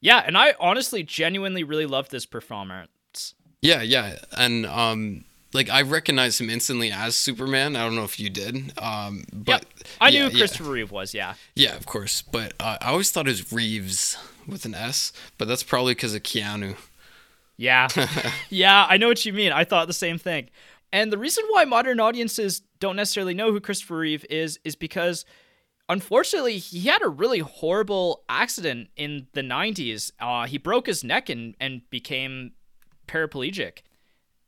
Yeah, 0.00 0.22
and 0.24 0.36
I 0.36 0.54
honestly 0.60 1.02
genuinely 1.02 1.64
really 1.64 1.86
loved 1.86 2.10
this 2.10 2.26
performance. 2.26 3.34
Yeah, 3.60 3.82
yeah, 3.82 4.18
and 4.36 4.66
um, 4.66 5.24
like 5.52 5.68
I 5.68 5.82
recognized 5.82 6.40
him 6.40 6.50
instantly 6.50 6.90
as 6.90 7.16
Superman. 7.16 7.76
I 7.76 7.84
don't 7.84 7.94
know 7.94 8.04
if 8.04 8.18
you 8.18 8.30
did, 8.30 8.72
um, 8.78 9.24
but 9.32 9.64
Yep. 9.64 9.88
I 10.00 10.08
yeah, 10.08 10.20
knew 10.20 10.30
who 10.30 10.36
yeah. 10.36 10.40
Christopher 10.40 10.70
Reeve 10.70 10.90
was, 10.90 11.14
yeah. 11.14 11.34
Yeah, 11.54 11.76
of 11.76 11.86
course, 11.86 12.22
but 12.22 12.54
uh, 12.58 12.78
I 12.80 12.88
always 12.90 13.10
thought 13.10 13.26
it 13.26 13.30
was 13.30 13.52
Reeves 13.52 14.16
with 14.46 14.64
an 14.64 14.74
S, 14.74 15.12
but 15.38 15.48
that's 15.48 15.62
probably 15.62 15.94
because 15.94 16.14
of 16.14 16.22
Keanu. 16.22 16.76
Yeah. 17.56 17.88
yeah, 18.50 18.86
I 18.88 18.96
know 18.96 19.08
what 19.08 19.24
you 19.24 19.32
mean. 19.32 19.52
I 19.52 19.64
thought 19.64 19.86
the 19.86 19.92
same 19.92 20.18
thing. 20.18 20.48
And 20.92 21.12
the 21.12 21.18
reason 21.18 21.44
why 21.50 21.64
modern 21.64 22.00
audiences 22.00 22.62
don't 22.80 22.96
necessarily 22.96 23.34
know 23.34 23.50
who 23.52 23.60
Christopher 23.60 23.98
Reeve 23.98 24.26
is 24.28 24.58
is 24.64 24.76
because 24.76 25.24
unfortunately, 25.88 26.58
he 26.58 26.80
had 26.88 27.02
a 27.02 27.08
really 27.08 27.38
horrible 27.40 28.24
accident 28.28 28.88
in 28.96 29.26
the 29.32 29.42
90s. 29.42 30.10
Uh, 30.20 30.46
he 30.46 30.58
broke 30.58 30.86
his 30.86 31.04
neck 31.04 31.28
and, 31.28 31.54
and 31.60 31.82
became 31.90 32.52
paraplegic, 33.06 33.78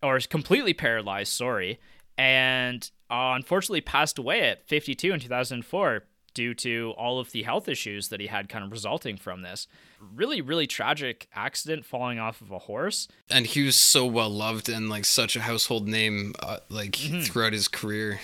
or 0.05 0.17
is 0.17 0.27
completely 0.27 0.75
paralyzed, 0.75 1.33
sorry. 1.33 1.81
And 2.17 2.89
uh, 3.11 3.33
unfortunately 3.35 3.81
passed 3.81 4.19
away 4.19 4.43
at 4.43 4.69
52 4.69 5.13
in 5.13 5.21
2004 5.21 6.05
due 6.35 6.53
to 6.53 6.93
all 6.99 7.19
of 7.19 7.33
the 7.33 7.45
health 7.45 7.69
issues 7.69 8.09
that 8.09 8.21
he 8.21 8.27
had 8.27 8.49
kind 8.49 8.65
of 8.65 8.71
resulting 8.71 9.17
from 9.17 9.43
this. 9.43 9.67
Really, 10.15 10.41
really 10.41 10.67
tragic 10.67 11.29
accident 11.35 11.85
falling 11.85 12.19
off 12.19 12.41
of 12.41 12.51
a 12.51 12.59
horse. 12.59 13.09
And 13.31 13.47
he 13.47 13.65
was 13.65 13.77
so 13.77 14.05
well 14.05 14.31
loved 14.31 14.69
and 14.69 14.91
like 14.91 15.05
such 15.05 15.37
a 15.37 15.41
household 15.41 15.89
name 15.89 16.35
uh, 16.41 16.59
like 16.69 16.93
mm-hmm. 16.93 17.21
throughout 17.21 17.53
his 17.53 17.69
career. 17.69 18.21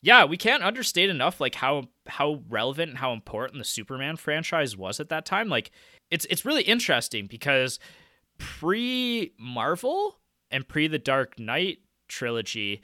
Yeah, 0.00 0.24
we 0.24 0.36
can't 0.36 0.62
understate 0.62 1.10
enough 1.10 1.40
like 1.40 1.56
how 1.56 1.84
how 2.06 2.42
relevant 2.48 2.90
and 2.90 2.98
how 2.98 3.12
important 3.12 3.58
the 3.58 3.64
Superman 3.64 4.16
franchise 4.16 4.76
was 4.76 5.00
at 5.00 5.08
that 5.10 5.26
time. 5.26 5.48
Like 5.48 5.70
it's 6.10 6.26
it's 6.30 6.44
really 6.44 6.62
interesting 6.62 7.26
because 7.26 7.78
pre 8.38 9.32
Marvel 9.38 10.18
and 10.50 10.66
pre 10.66 10.88
the 10.88 10.98
Dark 10.98 11.38
Knight 11.38 11.78
trilogy, 12.08 12.82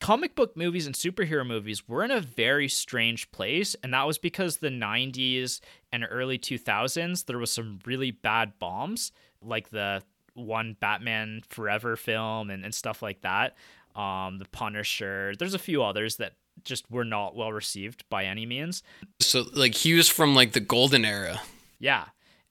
comic 0.00 0.34
book 0.34 0.56
movies 0.56 0.86
and 0.86 0.94
superhero 0.94 1.46
movies 1.46 1.86
were 1.86 2.02
in 2.02 2.10
a 2.10 2.20
very 2.20 2.68
strange 2.68 3.30
place 3.32 3.76
and 3.82 3.92
that 3.92 4.06
was 4.06 4.18
because 4.18 4.56
the 4.56 4.68
90s 4.68 5.60
and 5.92 6.06
early 6.10 6.38
2000s 6.38 7.26
there 7.26 7.38
was 7.38 7.52
some 7.52 7.78
really 7.84 8.10
bad 8.10 8.58
bombs 8.58 9.12
like 9.42 9.68
the 9.70 10.02
one 10.32 10.74
batman 10.80 11.42
forever 11.46 11.96
film 11.96 12.48
and, 12.48 12.64
and 12.64 12.74
stuff 12.74 13.02
like 13.02 13.20
that 13.20 13.54
um 13.94 14.38
the 14.38 14.46
punisher. 14.52 15.34
There's 15.38 15.54
a 15.54 15.58
few 15.58 15.82
others 15.82 16.16
that 16.16 16.32
just 16.64 16.90
were 16.90 17.04
not 17.04 17.36
well 17.36 17.52
received 17.52 18.04
by 18.08 18.24
any 18.24 18.46
means. 18.46 18.82
So 19.20 19.46
like 19.52 19.74
he 19.74 19.94
was 19.94 20.08
from 20.08 20.34
like 20.34 20.52
the 20.52 20.60
golden 20.60 21.04
era. 21.04 21.40
Yeah 21.78 22.06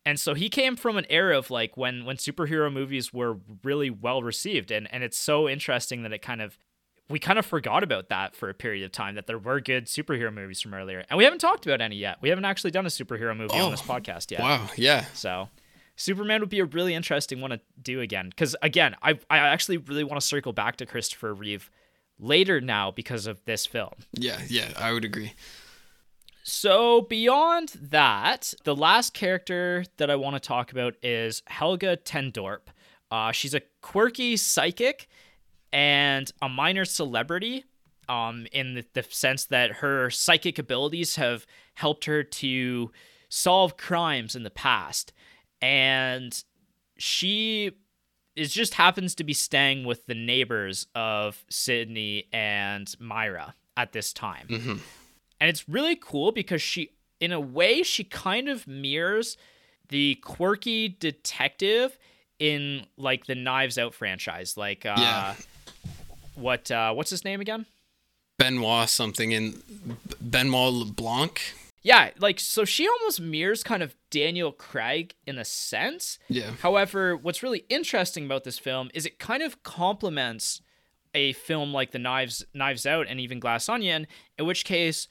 and 0.09 0.19
so 0.19 0.33
he 0.33 0.49
came 0.49 0.75
from 0.75 0.97
an 0.97 1.05
era 1.07 1.37
of 1.37 1.51
like 1.51 1.77
when 1.77 2.03
when 2.03 2.17
superhero 2.17 2.73
movies 2.73 3.13
were 3.13 3.37
really 3.63 3.91
well 3.91 4.23
received 4.23 4.71
and 4.71 4.91
and 4.91 5.03
it's 5.03 5.17
so 5.17 5.47
interesting 5.47 6.01
that 6.01 6.11
it 6.11 6.21
kind 6.23 6.41
of 6.41 6.57
we 7.09 7.19
kind 7.19 7.37
of 7.37 7.45
forgot 7.45 7.83
about 7.83 8.09
that 8.09 8.35
for 8.35 8.49
a 8.49 8.53
period 8.55 8.83
of 8.83 8.91
time 8.91 9.15
that 9.15 9.27
there 9.27 9.37
were 9.37 9.59
good 9.59 9.85
superhero 9.85 10.33
movies 10.33 10.61
from 10.61 10.75
earlier. 10.75 11.03
And 11.09 11.17
we 11.17 11.23
haven't 11.23 11.39
talked 11.39 11.65
about 11.65 11.81
any 11.81 11.95
yet. 11.95 12.17
We 12.21 12.29
haven't 12.29 12.45
actually 12.45 12.69
done 12.69 12.85
a 12.85 12.89
superhero 12.89 13.35
movie 13.35 13.55
oh, 13.55 13.65
on 13.65 13.71
this 13.71 13.81
oh, 13.83 13.91
podcast 13.91 14.29
yet. 14.29 14.41
Wow, 14.41 14.69
yeah. 14.75 15.05
So 15.13 15.49
Superman 15.95 16.39
would 16.41 16.49
be 16.49 16.59
a 16.59 16.65
really 16.65 16.93
interesting 16.93 17.41
one 17.41 17.49
to 17.49 17.59
do 17.81 17.99
again. 18.01 18.29
Because 18.29 18.55
again, 18.61 18.95
I 19.01 19.19
I 19.29 19.39
actually 19.39 19.77
really 19.77 20.03
want 20.03 20.19
to 20.19 20.25
circle 20.25 20.53
back 20.53 20.77
to 20.77 20.85
Christopher 20.85 21.33
Reeve 21.33 21.69
later 22.19 22.61
now 22.61 22.91
because 22.91 23.27
of 23.27 23.43
this 23.45 23.65
film. 23.65 23.93
Yeah, 24.13 24.39
yeah, 24.47 24.71
I 24.77 24.91
would 24.93 25.05
agree. 25.05 25.33
So 26.49 27.01
beyond 27.01 27.69
that, 27.79 28.55
the 28.63 28.75
last 28.75 29.13
character 29.13 29.85
that 29.97 30.09
I 30.09 30.15
want 30.15 30.35
to 30.35 30.39
talk 30.39 30.71
about 30.71 30.95
is 31.03 31.43
Helga 31.45 31.95
ten 31.95 32.31
Dorp. 32.31 32.69
Uh, 33.11 33.31
she's 33.31 33.53
a 33.53 33.61
quirky 33.81 34.35
psychic 34.35 35.07
and 35.71 36.31
a 36.41 36.49
minor 36.49 36.85
celebrity 36.85 37.65
um, 38.07 38.47
in 38.51 38.73
the, 38.73 38.85
the 38.93 39.03
sense 39.03 39.45
that 39.45 39.73
her 39.73 40.09
psychic 40.09 40.57
abilities 40.57 41.17
have 41.17 41.45
helped 41.75 42.05
her 42.05 42.23
to 42.23 42.91
solve 43.29 43.77
crimes 43.77 44.35
in 44.35 44.41
the 44.41 44.49
past. 44.49 45.13
And 45.61 46.43
she 46.97 47.73
is 48.35 48.51
just 48.51 48.73
happens 48.73 49.13
to 49.15 49.23
be 49.23 49.33
staying 49.33 49.85
with 49.85 50.07
the 50.07 50.15
neighbors 50.15 50.87
of 50.95 51.45
Sidney 51.47 52.27
and 52.33 52.91
Myra 52.99 53.53
at 53.77 53.91
this 53.91 54.13
time. 54.13 54.47
Mm-hmm. 54.47 54.75
And 55.39 55.49
it's 55.49 55.67
really 55.67 55.95
cool 55.95 56.31
because 56.31 56.61
she, 56.61 56.91
in 57.19 57.31
a 57.31 57.39
way, 57.39 57.83
she 57.83 58.03
kind 58.03 58.49
of 58.49 58.67
mirrors 58.67 59.37
the 59.89 60.15
quirky 60.15 60.89
detective 60.89 61.97
in 62.39 62.85
like 62.97 63.25
the 63.25 63.35
Knives 63.35 63.77
Out 63.77 63.93
franchise. 63.93 64.57
Like, 64.57 64.85
uh, 64.85 64.95
yeah 64.97 65.35
what 66.39 66.71
uh, 66.71 66.93
what's 66.93 67.09
his 67.09 67.23
name 67.23 67.41
again? 67.41 67.65
Benoit 68.37 68.89
something 68.89 69.31
in 69.31 69.61
Benoit 70.21 70.73
LeBlanc. 70.73 71.53
Yeah, 71.81 72.11
like 72.19 72.39
so 72.39 72.65
she 72.65 72.87
almost 72.87 73.21
mirrors 73.21 73.63
kind 73.63 73.83
of 73.83 73.95
Daniel 74.09 74.51
Craig 74.51 75.15
in 75.25 75.37
a 75.37 75.45
sense. 75.45 76.19
Yeah. 76.27 76.51
However, 76.61 77.15
what's 77.15 77.43
really 77.43 77.65
interesting 77.69 78.25
about 78.25 78.43
this 78.43 78.59
film 78.59 78.89
is 78.93 79.05
it 79.05 79.19
kind 79.19 79.43
of 79.43 79.63
complements 79.63 80.61
a 81.13 81.33
film 81.33 81.73
like 81.73 81.91
the 81.91 81.99
Knives 81.99 82.45
Knives 82.53 82.85
Out 82.85 83.07
and 83.07 83.19
even 83.19 83.39
Glass 83.39 83.69
Onion, 83.69 84.07
in 84.37 84.45
which 84.45 84.65
case 84.65 85.07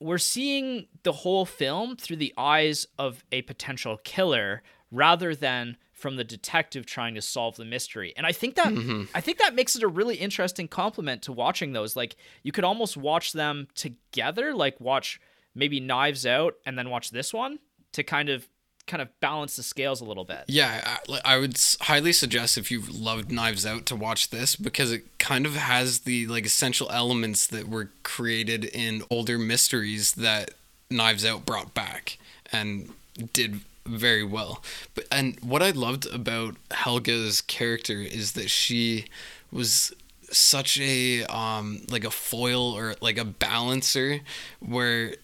we're 0.00 0.18
seeing 0.18 0.86
the 1.02 1.12
whole 1.12 1.44
film 1.44 1.96
through 1.96 2.16
the 2.16 2.34
eyes 2.36 2.86
of 2.98 3.24
a 3.30 3.42
potential 3.42 3.98
killer 4.02 4.62
rather 4.90 5.34
than 5.34 5.76
from 5.92 6.16
the 6.16 6.24
detective 6.24 6.86
trying 6.86 7.14
to 7.14 7.22
solve 7.22 7.56
the 7.56 7.64
mystery. 7.64 8.14
And 8.16 8.26
I 8.26 8.32
think 8.32 8.54
that 8.54 8.68
mm-hmm. 8.68 9.04
I 9.14 9.20
think 9.20 9.38
that 9.38 9.54
makes 9.54 9.76
it 9.76 9.82
a 9.82 9.88
really 9.88 10.16
interesting 10.16 10.66
complement 10.66 11.22
to 11.22 11.32
watching 11.32 11.72
those. 11.74 11.94
Like 11.94 12.16
you 12.42 12.52
could 12.52 12.64
almost 12.64 12.96
watch 12.96 13.32
them 13.32 13.68
together, 13.74 14.54
like 14.54 14.80
watch 14.80 15.20
maybe 15.54 15.78
Knives 15.78 16.24
Out 16.24 16.54
and 16.64 16.78
then 16.78 16.88
watch 16.88 17.10
this 17.10 17.34
one 17.34 17.58
to 17.92 18.02
kind 18.02 18.30
of 18.30 18.48
kind 18.90 19.00
of 19.00 19.20
balance 19.20 19.54
the 19.54 19.62
scales 19.62 20.00
a 20.00 20.04
little 20.04 20.24
bit. 20.24 20.44
Yeah, 20.48 20.98
I, 21.08 21.20
I 21.24 21.38
would 21.38 21.56
highly 21.82 22.12
suggest 22.12 22.58
if 22.58 22.72
you 22.72 22.82
loved 22.90 23.30
Knives 23.30 23.64
Out 23.64 23.86
to 23.86 23.96
watch 23.96 24.30
this 24.30 24.56
because 24.56 24.90
it 24.90 25.04
kind 25.18 25.46
of 25.46 25.54
has 25.54 26.00
the 26.00 26.26
like 26.26 26.44
essential 26.44 26.90
elements 26.90 27.46
that 27.46 27.68
were 27.68 27.90
created 28.02 28.64
in 28.64 29.04
older 29.08 29.38
mysteries 29.38 30.12
that 30.12 30.50
Knives 30.90 31.24
Out 31.24 31.46
brought 31.46 31.72
back 31.72 32.18
and 32.52 32.90
did 33.32 33.60
very 33.86 34.24
well. 34.24 34.60
But 34.96 35.06
and 35.12 35.38
what 35.40 35.62
I 35.62 35.70
loved 35.70 36.06
about 36.06 36.56
Helga's 36.72 37.40
character 37.42 38.00
is 38.00 38.32
that 38.32 38.50
she 38.50 39.04
was 39.52 39.92
such 40.32 40.78
a 40.80 41.24
um 41.24 41.82
like 41.90 42.04
a 42.04 42.10
foil 42.10 42.72
or 42.72 42.94
like 43.00 43.18
a 43.18 43.24
balancer 43.24 44.20
where 44.60 45.14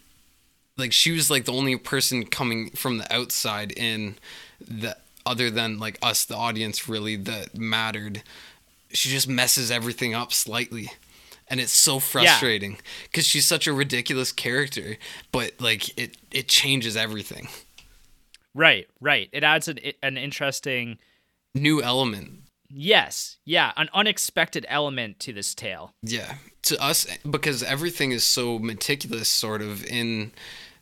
like 0.76 0.92
she 0.92 1.12
was 1.12 1.30
like 1.30 1.44
the 1.44 1.52
only 1.52 1.76
person 1.76 2.24
coming 2.24 2.70
from 2.70 2.98
the 2.98 3.12
outside 3.14 3.72
in 3.72 4.16
that 4.60 5.00
other 5.24 5.50
than 5.50 5.78
like 5.78 5.98
us 6.02 6.24
the 6.24 6.36
audience 6.36 6.88
really 6.88 7.16
that 7.16 7.56
mattered 7.56 8.22
she 8.90 9.08
just 9.08 9.28
messes 9.28 9.70
everything 9.70 10.14
up 10.14 10.32
slightly 10.32 10.90
and 11.48 11.60
it's 11.60 11.72
so 11.72 11.98
frustrating 11.98 12.78
because 13.04 13.26
yeah. 13.26 13.38
she's 13.38 13.46
such 13.46 13.66
a 13.66 13.72
ridiculous 13.72 14.30
character 14.32 14.96
but 15.32 15.52
like 15.60 15.98
it 15.98 16.16
it 16.30 16.48
changes 16.48 16.96
everything 16.96 17.48
Right, 18.56 18.88
right. 19.02 19.28
It 19.32 19.44
adds 19.44 19.68
an 19.68 19.78
an 20.02 20.16
interesting 20.16 20.98
new 21.54 21.82
element. 21.82 22.40
Yes, 22.68 23.36
yeah, 23.44 23.72
an 23.76 23.90
unexpected 23.92 24.64
element 24.68 25.20
to 25.20 25.32
this 25.34 25.54
tale. 25.54 25.92
Yeah, 26.02 26.36
to 26.62 26.82
us 26.82 27.06
eh, 27.08 27.16
because 27.28 27.62
everything 27.62 28.12
is 28.12 28.24
so 28.24 28.58
meticulous, 28.58 29.28
sort 29.28 29.60
of 29.60 29.84
in 29.84 30.32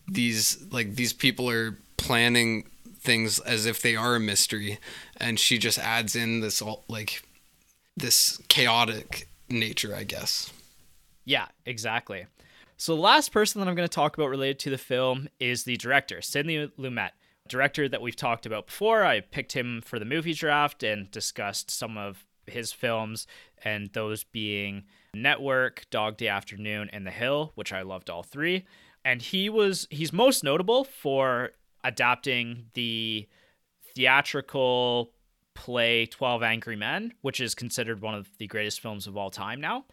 these 0.08 0.64
like 0.70 0.94
these 0.94 1.12
people 1.12 1.48
are 1.50 1.78
planning 1.96 2.68
things 2.98 3.38
as 3.40 3.66
if 3.66 3.82
they 3.82 3.96
are 3.96 4.16
a 4.16 4.20
mystery, 4.20 4.78
and 5.16 5.38
she 5.38 5.58
just 5.58 5.78
adds 5.78 6.16
in 6.16 6.40
this 6.40 6.62
like 6.88 7.22
this 7.96 8.40
chaotic 8.48 9.28
nature, 9.48 9.94
I 9.94 10.04
guess. 10.04 10.52
Yeah, 11.24 11.46
exactly. 11.64 12.26
So 12.76 12.94
the 12.94 13.00
last 13.00 13.32
person 13.32 13.60
that 13.60 13.68
I'm 13.68 13.74
going 13.76 13.88
to 13.88 13.94
talk 13.94 14.16
about 14.16 14.28
related 14.28 14.58
to 14.60 14.70
the 14.70 14.78
film 14.78 15.28
is 15.38 15.64
the 15.64 15.76
director, 15.76 16.20
Sidney 16.20 16.68
Lumet 16.78 17.10
director 17.48 17.88
that 17.88 18.00
we've 18.00 18.16
talked 18.16 18.46
about 18.46 18.66
before. 18.66 19.04
I 19.04 19.20
picked 19.20 19.52
him 19.52 19.82
for 19.82 19.98
the 19.98 20.04
movie 20.04 20.32
draft 20.32 20.82
and 20.82 21.10
discussed 21.10 21.70
some 21.70 21.96
of 21.96 22.24
his 22.46 22.72
films, 22.72 23.26
and 23.64 23.90
those 23.92 24.24
being 24.24 24.84
Network, 25.14 25.86
Dog 25.90 26.16
Day 26.16 26.28
Afternoon, 26.28 26.90
and 26.92 27.06
The 27.06 27.10
Hill, 27.10 27.52
which 27.54 27.72
I 27.72 27.82
loved 27.82 28.10
all 28.10 28.22
three. 28.22 28.64
And 29.04 29.20
he 29.20 29.48
was 29.48 29.86
he's 29.90 30.12
most 30.12 30.44
notable 30.44 30.84
for 30.84 31.50
adapting 31.82 32.66
the 32.74 33.28
theatrical 33.94 35.12
play 35.54 36.06
12 36.06 36.42
Angry 36.42 36.76
Men, 36.76 37.12
which 37.22 37.40
is 37.40 37.54
considered 37.54 38.00
one 38.00 38.14
of 38.14 38.28
the 38.38 38.46
greatest 38.46 38.80
films 38.80 39.06
of 39.06 39.16
all 39.16 39.30
time 39.30 39.60
now. 39.60 39.84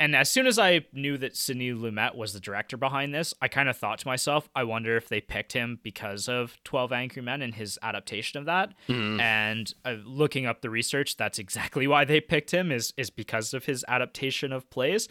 And 0.00 0.16
as 0.16 0.30
soon 0.30 0.48
as 0.48 0.58
I 0.58 0.86
knew 0.92 1.16
that 1.18 1.36
Sidney 1.36 1.70
Lumet 1.70 2.16
was 2.16 2.32
the 2.32 2.40
director 2.40 2.76
behind 2.76 3.14
this, 3.14 3.34
I 3.40 3.46
kind 3.46 3.68
of 3.68 3.76
thought 3.76 4.00
to 4.00 4.08
myself, 4.08 4.48
I 4.52 4.64
wonder 4.64 4.96
if 4.96 5.08
they 5.08 5.20
picked 5.20 5.52
him 5.52 5.78
because 5.82 6.28
of 6.28 6.56
12 6.64 6.92
Angry 6.92 7.22
Men 7.22 7.40
and 7.40 7.54
his 7.54 7.78
adaptation 7.82 8.40
of 8.40 8.46
that. 8.46 8.72
Mm. 8.88 9.20
And 9.20 9.72
uh, 9.84 9.96
looking 10.04 10.44
up 10.44 10.60
the 10.60 10.70
research, 10.70 11.16
that's 11.16 11.38
exactly 11.38 11.86
why 11.88 12.04
they 12.04 12.20
picked 12.20 12.52
him 12.52 12.72
is 12.72 12.92
is 12.96 13.10
because 13.10 13.54
of 13.54 13.66
his 13.66 13.84
adaptation 13.86 14.52
of 14.52 14.68
plays. 14.70 15.08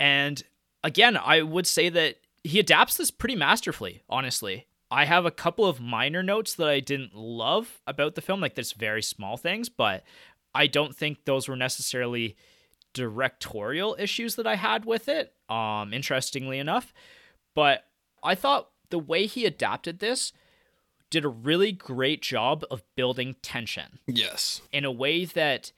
And 0.00 0.42
again, 0.82 1.16
I 1.16 1.42
would 1.42 1.66
say 1.66 1.88
that 1.90 2.16
he 2.44 2.60
adapts 2.60 2.96
this 2.96 3.10
pretty 3.10 3.34
masterfully, 3.36 4.02
honestly. 4.08 4.66
I 4.90 5.06
have 5.06 5.24
a 5.26 5.30
couple 5.32 5.64
of 5.66 5.80
minor 5.80 6.22
notes 6.22 6.54
that 6.54 6.68
I 6.68 6.78
didn't 6.78 7.14
love 7.16 7.80
about 7.86 8.14
the 8.14 8.20
film, 8.20 8.40
like 8.40 8.54
there's 8.54 8.72
very 8.72 9.02
small 9.02 9.36
things, 9.36 9.68
but 9.68 10.04
I 10.54 10.66
don't 10.68 10.94
think 10.94 11.24
those 11.24 11.48
were 11.48 11.56
necessarily 11.56 12.36
directorial 12.92 13.96
issues 13.98 14.36
that 14.36 14.46
I 14.46 14.54
had 14.56 14.84
with 14.84 15.08
it, 15.08 15.32
um, 15.48 15.92
interestingly 15.92 16.58
enough. 16.58 16.92
But 17.54 17.84
I 18.22 18.34
thought 18.34 18.70
the 18.90 18.98
way 18.98 19.26
he 19.26 19.44
adapted 19.46 19.98
this 19.98 20.32
did 21.10 21.24
a 21.24 21.28
really 21.28 21.72
great 21.72 22.22
job 22.22 22.64
of 22.70 22.82
building 22.96 23.36
tension 23.42 23.98
Yes. 24.06 24.62
in 24.72 24.84
a 24.84 24.92
way 24.92 25.24
that 25.24 25.72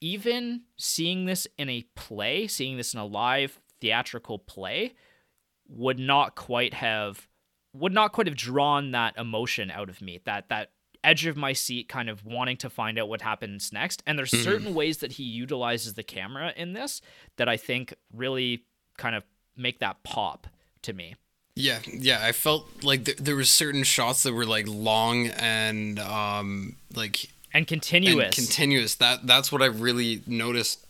even 0.00 0.62
seeing 0.76 1.26
this 1.26 1.46
in 1.56 1.68
a 1.68 1.82
play, 1.94 2.46
seeing 2.46 2.76
this 2.76 2.92
in 2.94 3.00
a 3.00 3.06
live 3.06 3.60
theatrical 3.80 4.38
play, 4.38 4.94
would 5.74 5.98
not 5.98 6.34
quite 6.34 6.74
have 6.74 7.26
would 7.74 7.92
not 7.92 8.12
quite 8.12 8.26
have 8.26 8.36
drawn 8.36 8.90
that 8.90 9.16
emotion 9.16 9.70
out 9.70 9.88
of 9.88 10.02
me. 10.02 10.20
That 10.24 10.48
that 10.50 10.70
edge 11.02 11.26
of 11.26 11.36
my 11.36 11.52
seat 11.52 11.88
kind 11.88 12.08
of 12.08 12.24
wanting 12.24 12.56
to 12.58 12.70
find 12.70 12.98
out 12.98 13.08
what 13.08 13.22
happens 13.22 13.72
next. 13.72 14.02
And 14.06 14.16
there's 14.18 14.30
certain 14.44 14.72
ways 14.74 14.98
that 14.98 15.12
he 15.12 15.24
utilizes 15.24 15.94
the 15.94 16.02
camera 16.04 16.52
in 16.56 16.74
this 16.74 17.00
that 17.38 17.48
I 17.48 17.56
think 17.56 17.94
really 18.14 18.64
kind 18.98 19.16
of 19.16 19.24
make 19.56 19.80
that 19.80 20.02
pop 20.04 20.46
to 20.82 20.92
me. 20.92 21.16
Yeah, 21.56 21.80
yeah. 21.92 22.20
I 22.24 22.32
felt 22.32 22.84
like 22.84 23.04
th- 23.04 23.18
there 23.18 23.36
was 23.36 23.50
certain 23.50 23.82
shots 23.82 24.22
that 24.22 24.32
were 24.32 24.46
like 24.46 24.66
long 24.68 25.26
and 25.28 25.98
um 25.98 26.76
like 26.94 27.26
And 27.54 27.66
continuous. 27.66 28.24
and 28.26 28.34
continuous. 28.34 28.94
That 28.96 29.26
that's 29.26 29.50
what 29.50 29.60
I 29.62 29.66
really 29.66 30.22
noticed 30.26 30.86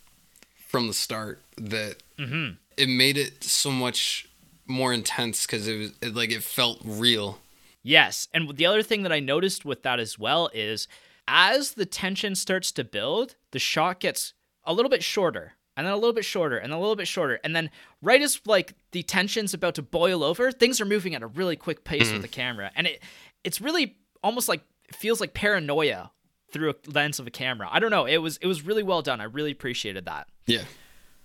from 0.68 0.88
the 0.88 0.94
start. 0.94 1.40
That 1.56 1.96
Mm-hmm. 2.18 2.54
it 2.76 2.88
made 2.88 3.16
it 3.16 3.42
so 3.42 3.70
much 3.72 4.28
more 4.66 4.92
intense 4.92 5.46
because 5.46 5.68
it 5.68 5.78
was 5.78 5.92
it, 6.00 6.14
like 6.14 6.30
it 6.30 6.42
felt 6.42 6.80
real. 6.84 7.38
Yes. 7.82 8.28
And 8.32 8.56
the 8.56 8.66
other 8.66 8.82
thing 8.82 9.02
that 9.02 9.12
I 9.12 9.20
noticed 9.20 9.64
with 9.64 9.82
that 9.82 9.98
as 9.98 10.18
well 10.18 10.50
is 10.54 10.86
as 11.26 11.72
the 11.72 11.86
tension 11.86 12.34
starts 12.34 12.72
to 12.72 12.84
build, 12.84 13.34
the 13.50 13.58
shot 13.58 14.00
gets 14.00 14.34
a 14.64 14.72
little 14.72 14.90
bit 14.90 15.02
shorter 15.02 15.54
and 15.76 15.86
then 15.86 15.94
a 15.94 15.96
little 15.96 16.12
bit 16.12 16.24
shorter 16.24 16.56
and 16.56 16.72
a 16.72 16.78
little 16.78 16.96
bit 16.96 17.08
shorter. 17.08 17.40
And 17.42 17.56
then 17.56 17.70
right 18.00 18.20
as 18.20 18.40
like 18.44 18.74
the 18.92 19.02
tension's 19.02 19.54
about 19.54 19.74
to 19.76 19.82
boil 19.82 20.22
over, 20.22 20.52
things 20.52 20.80
are 20.80 20.84
moving 20.84 21.14
at 21.14 21.22
a 21.22 21.26
really 21.26 21.56
quick 21.56 21.84
pace 21.84 22.12
with 22.12 22.22
the 22.22 22.28
mm. 22.28 22.32
camera. 22.32 22.70
And 22.76 22.86
it 22.86 23.02
it's 23.44 23.60
really 23.60 23.96
almost 24.22 24.48
like 24.48 24.62
it 24.88 24.94
feels 24.94 25.20
like 25.20 25.34
paranoia 25.34 26.12
through 26.52 26.70
a 26.70 26.74
lens 26.90 27.18
of 27.18 27.26
a 27.26 27.30
camera. 27.30 27.68
I 27.70 27.80
don't 27.80 27.90
know. 27.90 28.04
It 28.04 28.18
was 28.18 28.36
it 28.38 28.46
was 28.46 28.62
really 28.62 28.82
well 28.82 29.02
done. 29.02 29.20
I 29.20 29.24
really 29.24 29.50
appreciated 29.50 30.04
that. 30.04 30.28
Yeah. 30.46 30.62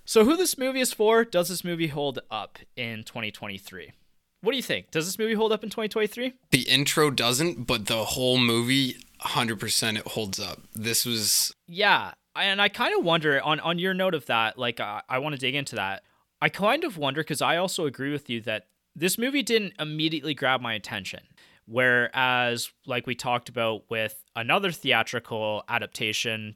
So 0.08 0.24
who 0.24 0.38
this 0.38 0.58
movie 0.58 0.80
is 0.80 0.94
for? 0.94 1.26
Does 1.26 1.50
this 1.50 1.66
movie 1.66 1.88
hold 1.88 2.20
up 2.32 2.60
in 2.78 3.04
2023? 3.04 3.92
What 4.40 4.52
do 4.52 4.56
you 4.56 4.64
think? 4.64 4.90
Does 4.90 5.06
this 5.06 5.20
movie 5.20 5.34
hold 5.34 5.52
up 5.52 5.66
in 5.66 5.70
2023? 5.70 6.32
The 6.52 6.62
intro 6.62 7.12
doesn't, 7.12 7.68
but 7.68 7.88
the 7.88 8.06
whole 8.06 8.38
movie, 8.38 8.96
hundred 9.20 9.60
percent, 9.60 9.98
it 9.98 10.08
holds 10.08 10.40
up. 10.40 10.62
This 10.74 11.06
was 11.06 11.54
Yeah, 11.68 12.14
and 12.38 12.62
I 12.62 12.70
kind 12.70 12.98
of 12.98 13.04
wonder 13.04 13.42
on 13.42 13.60
on 13.60 13.80
your 13.80 13.94
note 13.94 14.14
of 14.14 14.26
that. 14.28 14.58
Like, 14.58 14.80
uh, 14.80 15.02
I 15.10 15.20
want 15.20 15.36
to 15.36 15.42
dig 15.42 15.56
into 15.56 15.76
that. 15.76 16.04
I 16.42 16.48
kind 16.48 16.86
of 16.86 16.98
wonder 16.98 17.20
because 17.20 17.42
I 17.42 17.58
also 17.58 17.86
agree 17.86 18.14
with 18.14 18.30
you 18.30 18.40
that 18.42 18.68
this 18.96 19.18
movie 19.18 19.44
didn't 19.44 19.74
immediately 19.78 20.34
grab 20.34 20.62
my 20.62 20.74
attention. 20.74 21.24
Whereas, 21.66 22.72
like 22.86 23.08
we 23.08 23.16
talked 23.16 23.50
about 23.50 23.90
with 23.90 24.24
another 24.38 24.72
theatrical 24.72 25.66
adaptation 25.68 26.56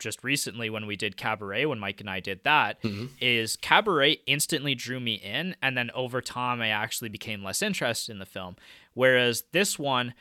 just 0.00 0.24
recently 0.24 0.68
when 0.70 0.86
we 0.86 0.96
did 0.96 1.16
Cabaret, 1.16 1.66
when 1.66 1.78
Mike 1.78 2.00
and 2.00 2.10
I 2.10 2.18
did 2.20 2.42
that, 2.44 2.82
mm-hmm. 2.82 3.06
is 3.20 3.56
Cabaret 3.56 4.18
instantly 4.26 4.74
drew 4.74 4.98
me 4.98 5.14
in, 5.14 5.54
and 5.62 5.76
then 5.76 5.90
over 5.94 6.20
time 6.20 6.60
I 6.60 6.68
actually 6.68 7.10
became 7.10 7.44
less 7.44 7.62
interested 7.62 8.10
in 8.12 8.18
the 8.18 8.26
film. 8.26 8.56
Whereas 8.94 9.44
this 9.52 9.78
one, 9.78 10.14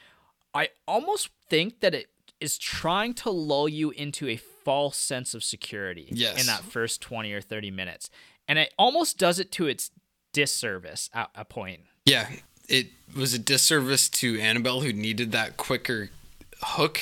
I 0.54 0.70
almost 0.88 1.30
think 1.50 1.80
that 1.80 1.96
it 1.96 2.08
is 2.40 2.58
trying 2.58 3.14
to 3.16 3.30
lull 3.32 3.68
you 3.68 3.90
into 3.92 4.28
a 4.28 4.38
false 4.38 4.98
sense 4.98 5.34
of 5.34 5.44
security 5.44 6.08
Yes. 6.12 6.40
in 6.40 6.46
that 6.48 6.64
first 6.64 7.02
20 7.02 7.34
or 7.34 7.42
30 7.42 7.72
minutes. 7.72 8.10
And 8.48 8.60
it 8.60 8.74
almost 8.78 9.18
does 9.18 9.40
it 9.40 9.52
to 9.54 9.68
its 9.68 9.92
disservice 10.34 11.10
at 11.14 11.30
a 11.36 11.46
point. 11.46 11.82
yeah. 12.06 12.30
It 12.68 12.90
was 13.18 13.34
a 13.34 13.40
disservice 13.40 14.08
to 14.10 14.40
Annabelle 14.40 14.82
who 14.82 14.94
needed 14.94 15.32
that 15.32 15.58
quicker 15.58 16.12
hook. 16.62 17.00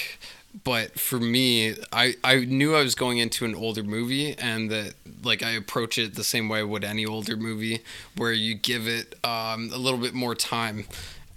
But 0.64 1.00
for 1.00 1.20
me, 1.20 1.76
I, 1.92 2.16
I 2.24 2.38
knew 2.38 2.76
I 2.76 2.82
was 2.82 2.96
going 2.96 3.20
into 3.20 3.46
an 3.46 3.54
older 3.54 3.84
movie 3.84 4.34
and 4.38 4.72
that 4.72 4.94
like 5.24 5.44
I 5.44 5.52
approach 5.52 5.98
it 5.98 6.16
the 6.16 6.24
same 6.24 6.50
way 6.50 6.60
I 6.60 6.64
would 6.64 6.84
any 6.84 7.06
older 7.06 7.38
movie 7.38 7.82
where 8.16 8.32
you 8.34 8.56
give 8.56 8.88
it 8.88 9.16
um, 9.24 9.70
a 9.74 9.78
little 9.78 10.00
bit 10.00 10.14
more 10.14 10.34
time 10.36 10.86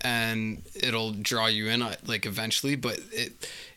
and 0.01 0.63
it'll 0.75 1.13
draw 1.13 1.47
you 1.47 1.69
in 1.69 1.83
uh, 1.83 1.97
like 2.07 2.25
eventually. 2.25 2.77
But 2.77 3.01
it 3.13 3.33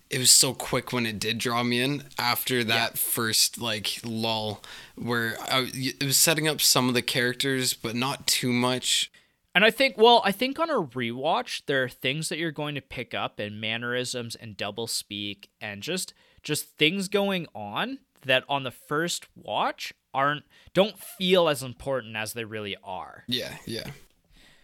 it 0.10 0.20
was 0.20 0.30
so 0.32 0.54
quick 0.54 0.94
when 0.94 1.06
it 1.08 1.18
did 1.20 1.40
draw 1.40 1.64
me 1.64 1.82
in 1.82 2.04
after 2.20 2.64
that 2.64 2.98
first 3.00 3.60
like 3.60 4.00
lull 4.06 4.62
where 4.96 5.36
I, 5.42 5.70
it 5.74 6.04
was 6.04 6.18
setting 6.18 6.48
up 6.48 6.62
some 6.62 6.88
of 6.88 6.94
the 6.94 7.02
characters 7.02 7.74
but 7.74 7.96
not 7.96 8.28
too 8.28 8.54
much 8.54 9.12
And 9.56 9.64
I 9.64 9.70
think, 9.70 9.98
well, 9.98 10.22
I 10.26 10.32
think 10.32 10.60
on 10.60 10.70
a 10.70 10.82
rewatch, 10.82 11.64
there 11.68 11.84
are 11.84 11.90
things 11.90 12.30
that 12.30 12.40
you're 12.40 12.52
going 12.52 12.74
to 12.76 12.82
pick 12.82 13.14
up 13.14 13.40
and 13.40 13.62
mannerisms 13.62 14.36
and 14.36 14.58
double 14.58 14.88
speak 14.88 15.50
and 15.62 15.84
just 15.84 16.14
just 16.42 16.78
things 16.78 17.08
going 17.08 17.48
on 17.56 18.00
that 18.26 18.44
on 18.50 18.64
the 18.64 18.72
first 18.72 19.28
watch 19.36 19.94
aren't 20.14 20.44
don't 20.74 20.98
feel 20.98 21.48
as 21.48 21.62
important 21.64 22.16
as 22.16 22.34
they 22.34 22.44
really 22.46 22.76
are. 22.84 23.24
yeah 23.28 23.58
yeah 23.66 23.90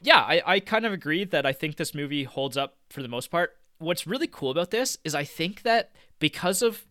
Yeah, 0.01 0.19
I, 0.19 0.41
I 0.45 0.59
kind 0.59 0.85
of 0.85 0.93
agree 0.93 1.23
that 1.25 1.45
I 1.45 1.53
think 1.53 1.75
this 1.75 1.93
movie 1.93 2.23
holds 2.23 2.57
up 2.57 2.77
for 2.89 3.01
the 3.01 3.07
most 3.07 3.29
part. 3.29 3.57
What's 3.79 4.07
really 4.07 4.27
cool 4.27 4.49
about 4.49 4.71
this 4.71 4.97
is 5.03 5.13
I 5.13 5.23
think 5.23 5.63
that 5.63 5.91
because 6.19 6.61
of 6.61 6.85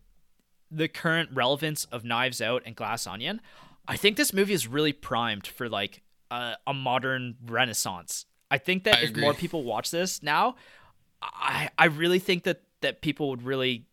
the 0.71 0.87
current 0.87 1.29
relevance 1.33 1.85
of 1.85 2.03
Knives 2.03 2.41
Out 2.41 2.61
and 2.65 2.75
Glass 2.75 3.07
Onion, 3.07 3.41
I 3.87 3.97
think 3.97 4.15
this 4.15 4.33
movie 4.33 4.53
is 4.53 4.67
really 4.67 4.93
primed 4.93 5.47
for 5.47 5.67
like 5.67 6.01
a, 6.31 6.55
a 6.67 6.73
modern 6.73 7.35
renaissance. 7.45 8.25
I 8.51 8.57
think 8.57 8.83
that 8.85 8.97
I 8.97 9.01
if 9.01 9.09
agree. 9.09 9.21
more 9.21 9.33
people 9.33 9.63
watch 9.63 9.91
this 9.91 10.23
now, 10.23 10.55
I 11.21 11.69
I 11.77 11.85
really 11.85 12.19
think 12.19 12.43
that 12.43 12.61
that 12.81 13.01
people 13.01 13.29
would 13.29 13.43
really 13.43 13.85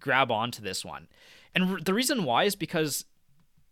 grab 0.00 0.30
onto 0.30 0.62
this 0.62 0.84
one. 0.84 1.08
And 1.54 1.64
r- 1.74 1.80
the 1.80 1.94
reason 1.94 2.24
why 2.24 2.44
is 2.44 2.56
because 2.56 3.04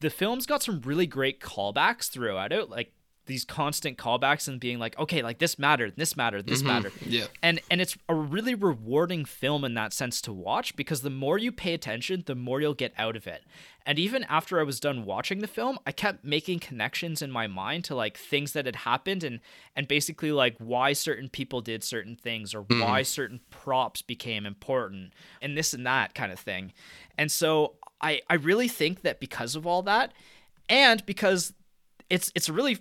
the 0.01 0.11
film's 0.11 0.47
got 0.47 0.63
some 0.63 0.81
really 0.83 1.07
great 1.07 1.41
callbacks 1.41 2.09
throughout 2.11 2.53
it, 2.53 2.71
like 2.71 2.93
these 3.31 3.45
constant 3.45 3.97
callbacks 3.97 4.49
and 4.49 4.61
being 4.61 4.79
like, 4.79 4.99
okay, 4.99 5.23
like 5.23 5.39
this 5.39 5.59
mattered, 5.59 5.95
this 5.97 6.17
mattered, 6.17 6.47
this 6.47 6.59
mm-hmm. 6.59 6.69
mattered. 6.69 6.93
yeah. 7.07 7.27
And 7.43 7.61
and 7.71 7.81
it's 7.81 7.97
a 8.09 8.15
really 8.15 8.55
rewarding 8.55 9.25
film 9.25 9.65
in 9.65 9.75
that 9.75 9.93
sense 9.93 10.21
to 10.23 10.33
watch 10.33 10.75
because 10.77 11.03
the 11.03 11.11
more 11.11 11.39
you 11.39 11.53
pay 11.53 11.73
attention, 11.73 12.25
the 12.27 12.35
more 12.35 12.61
you'll 12.61 12.75
get 12.75 12.93
out 12.99 13.17
of 13.17 13.27
it. 13.27 13.45
And 13.87 13.99
even 13.99 14.25
after 14.25 14.61
I 14.61 14.65
was 14.65 14.79
done 14.79 15.05
watching 15.05 15.39
the 15.39 15.47
film, 15.47 15.79
I 15.87 15.93
kept 15.93 16.25
making 16.25 16.59
connections 16.59 17.23
in 17.23 17.31
my 17.31 17.47
mind 17.47 17.85
to 17.85 17.95
like 17.95 18.19
things 18.19 18.53
that 18.53 18.67
had 18.67 18.77
happened 18.77 19.25
and 19.25 19.41
and 19.77 19.87
basically 19.87 20.33
like 20.33 20.57
why 20.59 20.93
certain 20.93 21.29
people 21.29 21.61
did 21.61 21.85
certain 21.85 22.17
things 22.17 22.53
or 22.53 22.65
mm-hmm. 22.65 22.83
why 22.83 23.03
certain 23.03 23.41
props 23.51 24.03
became 24.03 24.45
important 24.45 25.13
and 25.41 25.57
this 25.57 25.73
and 25.73 25.87
that 25.87 26.15
kind 26.15 26.33
of 26.33 26.41
thing. 26.41 26.73
And 27.17 27.31
so 27.31 27.75
I 28.03 28.23
I 28.29 28.35
really 28.35 28.69
think 28.69 29.03
that 29.03 29.21
because 29.21 29.55
of 29.55 29.67
all 29.67 29.83
that 29.83 30.13
and 30.69 31.07
because 31.07 31.55
it's 32.11 32.33
it's 32.35 32.49
a 32.49 32.53
really 32.53 32.81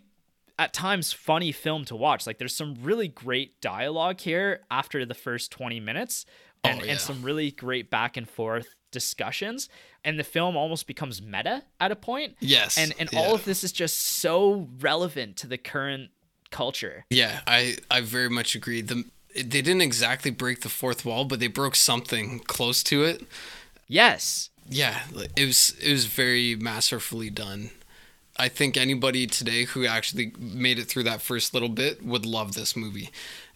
at 0.59 0.73
times 0.73 1.11
funny 1.13 1.51
film 1.51 1.85
to 1.85 1.95
watch. 1.95 2.27
Like 2.27 2.37
there's 2.37 2.55
some 2.55 2.75
really 2.81 3.07
great 3.07 3.59
dialogue 3.61 4.19
here 4.19 4.61
after 4.69 5.05
the 5.05 5.13
first 5.15 5.51
20 5.51 5.79
minutes 5.79 6.25
and, 6.63 6.81
Oh, 6.81 6.83
yeah. 6.83 6.91
and 6.91 6.99
some 6.99 7.23
really 7.23 7.49
great 7.49 7.89
back 7.89 8.17
and 8.17 8.29
forth 8.29 8.75
discussions 8.91 9.69
and 10.03 10.19
the 10.19 10.23
film 10.23 10.57
almost 10.57 10.85
becomes 10.85 11.21
meta 11.21 11.63
at 11.79 11.91
a 11.91 11.95
point. 11.95 12.35
Yes. 12.39 12.77
And 12.77 12.93
and 12.99 13.09
yeah. 13.11 13.19
all 13.19 13.33
of 13.33 13.45
this 13.45 13.63
is 13.63 13.71
just 13.71 13.99
so 13.99 14.67
relevant 14.79 15.37
to 15.37 15.47
the 15.47 15.57
current 15.57 16.11
culture. 16.51 17.05
Yeah, 17.09 17.39
I 17.47 17.77
I 17.89 18.01
very 18.01 18.29
much 18.29 18.53
agree. 18.55 18.81
The 18.81 19.05
they 19.35 19.61
didn't 19.61 19.81
exactly 19.81 20.31
break 20.31 20.61
the 20.61 20.69
fourth 20.69 21.05
wall, 21.05 21.23
but 21.23 21.39
they 21.39 21.47
broke 21.47 21.75
something 21.75 22.39
close 22.39 22.83
to 22.83 23.03
it. 23.03 23.23
Yes. 23.87 24.49
Yeah, 24.67 25.01
it 25.35 25.45
was 25.45 25.75
it 25.81 25.91
was 25.91 26.05
very 26.05 26.55
masterfully 26.55 27.29
done. 27.29 27.71
I 28.39 28.47
think 28.47 28.77
anybody 28.77 29.27
today 29.27 29.65
who 29.65 29.85
actually 29.85 30.31
made 30.39 30.79
it 30.79 30.85
through 30.85 31.03
that 31.03 31.21
first 31.21 31.53
little 31.53 31.69
bit 31.69 32.03
would 32.03 32.25
love 32.25 32.53
this 32.55 32.75
movie. 32.75 33.09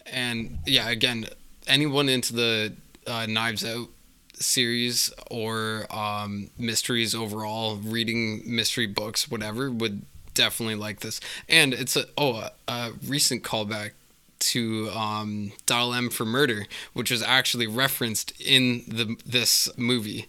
And 0.05 0.59
yeah, 0.65 0.89
again, 0.89 1.25
anyone 1.67 2.09
into 2.09 2.33
the 2.33 2.73
uh, 3.07 3.25
Knives 3.25 3.65
Out 3.65 3.87
series 4.35 5.11
or 5.31 5.87
um, 5.89 6.49
mysteries 6.57 7.15
overall, 7.15 7.77
reading 7.77 8.43
mystery 8.45 8.87
books, 8.87 9.31
whatever, 9.31 9.71
would 9.71 10.01
definitely 10.33 10.75
like 10.75 10.99
this. 10.99 11.21
And 11.47 11.73
it's 11.73 11.95
a 11.95 12.05
oh 12.17 12.35
a, 12.35 12.51
a 12.67 12.91
recent 13.07 13.43
callback 13.43 13.91
to 14.39 14.89
um, 14.89 15.53
Dial 15.65 15.93
M 15.93 16.09
for 16.09 16.25
Murder, 16.25 16.65
which 16.93 17.09
was 17.11 17.23
actually 17.23 17.67
referenced 17.67 18.33
in 18.41 18.83
the 18.87 19.15
this 19.25 19.69
movie. 19.77 20.27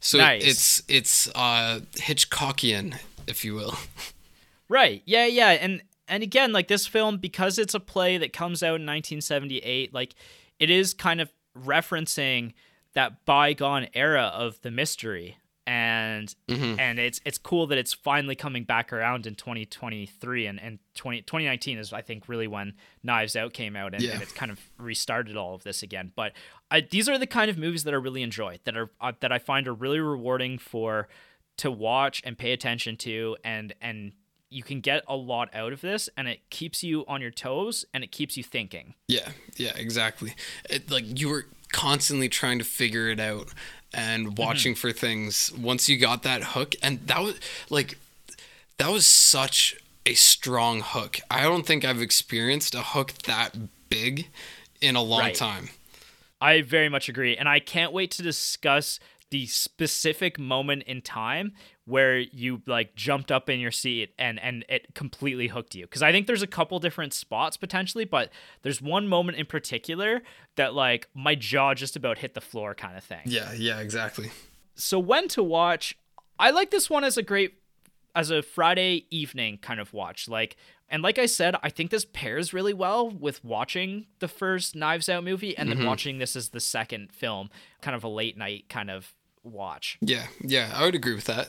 So 0.00 0.18
Nice. 0.18 0.42
it's 0.44 0.82
it's 0.88 1.28
uh, 1.34 1.80
Hitchcockian, 1.94 2.98
if 3.26 3.44
you 3.44 3.54
will. 3.54 3.74
Right. 4.68 5.02
Yeah, 5.04 5.26
yeah. 5.26 5.50
And 5.50 5.82
and 6.08 6.22
again, 6.22 6.52
like 6.52 6.68
this 6.68 6.86
film, 6.86 7.18
because 7.18 7.58
it's 7.58 7.74
a 7.74 7.80
play 7.80 8.18
that 8.18 8.32
comes 8.32 8.62
out 8.62 8.76
in 8.80 8.86
1978, 8.86 9.92
like 9.94 10.14
it 10.58 10.70
is 10.70 10.94
kind 10.94 11.20
of 11.20 11.30
referencing 11.56 12.52
that 12.94 13.24
bygone 13.24 13.88
era 13.94 14.30
of 14.34 14.60
the 14.62 14.70
mystery 14.70 15.36
and 15.66 16.34
Mhm. 16.48 16.78
and 16.80 16.98
it's 16.98 17.20
it's 17.24 17.38
cool 17.38 17.66
that 17.68 17.78
it's 17.78 17.92
finally 17.92 18.34
coming 18.34 18.64
back 18.64 18.92
around 18.92 19.26
in 19.26 19.34
2023 19.36 20.46
and 20.46 20.60
and 20.60 20.78
20, 20.94 21.22
2019 21.22 21.78
is 21.78 21.92
I 21.92 22.02
think 22.02 22.28
really 22.28 22.46
when 22.48 22.74
Knives 23.02 23.36
Out 23.36 23.52
came 23.52 23.76
out 23.76 23.94
and, 23.94 24.02
Yeah. 24.02 24.12
and 24.14 24.22
it's 24.22 24.32
kind 24.32 24.50
of 24.50 24.58
restarted 24.78 25.36
all 25.36 25.54
of 25.54 25.62
this 25.62 25.82
again. 25.82 26.12
But 26.16 26.32
I, 26.70 26.80
these 26.80 27.08
are 27.08 27.16
the 27.16 27.26
kind 27.28 27.48
of 27.50 27.56
movies 27.58 27.84
that 27.84 27.94
I 27.94 27.96
really 27.98 28.22
enjoy 28.22 28.58
that 28.64 28.76
are 28.76 28.90
uh, 29.00 29.12
that 29.20 29.30
I 29.32 29.38
find 29.38 29.68
are 29.68 29.74
really 29.74 30.00
rewarding 30.00 30.58
for 30.58 31.08
to 31.58 31.70
watch 31.70 32.22
and 32.24 32.36
pay 32.36 32.52
attention 32.52 32.96
to 32.96 33.36
and 33.44 33.74
and 33.80 34.12
you 34.48 34.62
can 34.62 34.80
get 34.80 35.02
a 35.08 35.16
lot 35.16 35.48
out 35.54 35.72
of 35.72 35.80
this 35.80 36.10
and 36.16 36.28
it 36.28 36.40
keeps 36.50 36.82
you 36.84 37.06
on 37.08 37.22
your 37.22 37.30
toes 37.30 37.86
and 37.94 38.04
it 38.04 38.12
keeps 38.12 38.36
you 38.36 38.42
thinking. 38.42 38.94
Yeah, 39.08 39.30
yeah, 39.56 39.72
exactly. 39.76 40.34
It, 40.68 40.90
like 40.90 41.18
you 41.18 41.30
were 41.30 41.46
constantly 41.72 42.28
trying 42.28 42.58
to 42.58 42.64
figure 42.64 43.08
it 43.08 43.18
out 43.18 43.48
and 43.94 44.26
mm-hmm. 44.26 44.42
watching 44.42 44.74
for 44.74 44.92
things 44.92 45.50
once 45.56 45.88
you 45.88 45.98
got 45.98 46.22
that 46.24 46.44
hook 46.44 46.74
and 46.82 47.06
that 47.06 47.22
was 47.22 47.40
like 47.70 47.98
that 48.76 48.90
was 48.90 49.06
such 49.06 49.76
a 50.04 50.14
strong 50.14 50.82
hook. 50.84 51.20
I 51.30 51.42
don't 51.42 51.64
think 51.66 51.84
I've 51.84 52.02
experienced 52.02 52.74
a 52.74 52.82
hook 52.82 53.12
that 53.24 53.56
big 53.88 54.28
in 54.80 54.96
a 54.96 55.02
long 55.02 55.20
Right. 55.20 55.34
time. 55.34 55.70
I 56.40 56.62
very 56.62 56.88
much 56.88 57.08
agree. 57.08 57.36
And 57.36 57.48
I 57.48 57.60
can't 57.60 57.92
wait 57.92 58.10
to 58.12 58.22
discuss 58.22 58.98
the 59.32 59.46
specific 59.46 60.38
moment 60.38 60.82
in 60.82 61.00
time 61.00 61.54
where 61.86 62.18
you 62.18 62.60
like 62.66 62.94
jumped 62.94 63.32
up 63.32 63.48
in 63.48 63.58
your 63.58 63.70
seat 63.70 64.12
and 64.18 64.38
and 64.38 64.62
it 64.68 64.94
completely 64.94 65.48
hooked 65.48 65.74
you. 65.74 65.86
Because 65.86 66.02
i 66.02 66.12
think 66.12 66.26
there's 66.26 66.42
a 66.42 66.46
couple 66.46 66.78
different 66.78 67.14
spots 67.14 67.56
potentially 67.56 68.04
but 68.04 68.30
there's 68.60 68.82
one 68.82 69.08
moment 69.08 69.38
in 69.38 69.46
particular 69.46 70.20
that 70.56 70.74
like 70.74 71.08
my 71.14 71.34
jaw 71.34 71.72
just 71.72 71.96
about 71.96 72.18
hit 72.18 72.34
the 72.34 72.42
floor 72.42 72.74
kind 72.74 72.96
of 72.96 73.02
thing. 73.02 73.22
Yeah, 73.24 73.52
yeah, 73.54 73.80
exactly. 73.80 74.30
so 74.74 74.98
when 74.98 75.28
to 75.28 75.42
watch 75.42 75.96
i 76.38 76.50
like 76.50 76.70
this 76.70 76.90
one 76.90 77.02
as 77.02 77.16
a 77.16 77.22
great 77.22 77.54
as 78.14 78.30
a 78.30 78.42
friday 78.42 79.06
evening 79.10 79.56
kind 79.56 79.80
of 79.80 79.94
watch 79.94 80.28
like 80.28 80.56
and 80.90 81.02
like 81.02 81.18
i 81.18 81.24
said 81.24 81.56
i 81.62 81.70
think 81.70 81.90
this 81.90 82.04
pairs 82.04 82.52
really 82.52 82.74
well 82.74 83.08
with 83.08 83.42
watching 83.42 84.06
the 84.18 84.28
first 84.28 84.76
knives 84.76 85.08
out 85.08 85.24
movie 85.24 85.56
and 85.56 85.70
then 85.70 85.78
mm-hmm. 85.78 85.86
watching 85.86 86.18
this 86.18 86.36
as 86.36 86.50
the 86.50 86.60
second 86.60 87.10
film 87.12 87.48
kind 87.80 87.96
of 87.96 88.04
a 88.04 88.08
late 88.08 88.36
night 88.36 88.68
kind 88.68 88.90
of 88.90 89.14
watch 89.44 89.98
Yeah, 90.00 90.26
yeah, 90.40 90.72
I 90.74 90.84
would 90.84 90.94
agree 90.94 91.14
with 91.14 91.24
that. 91.24 91.48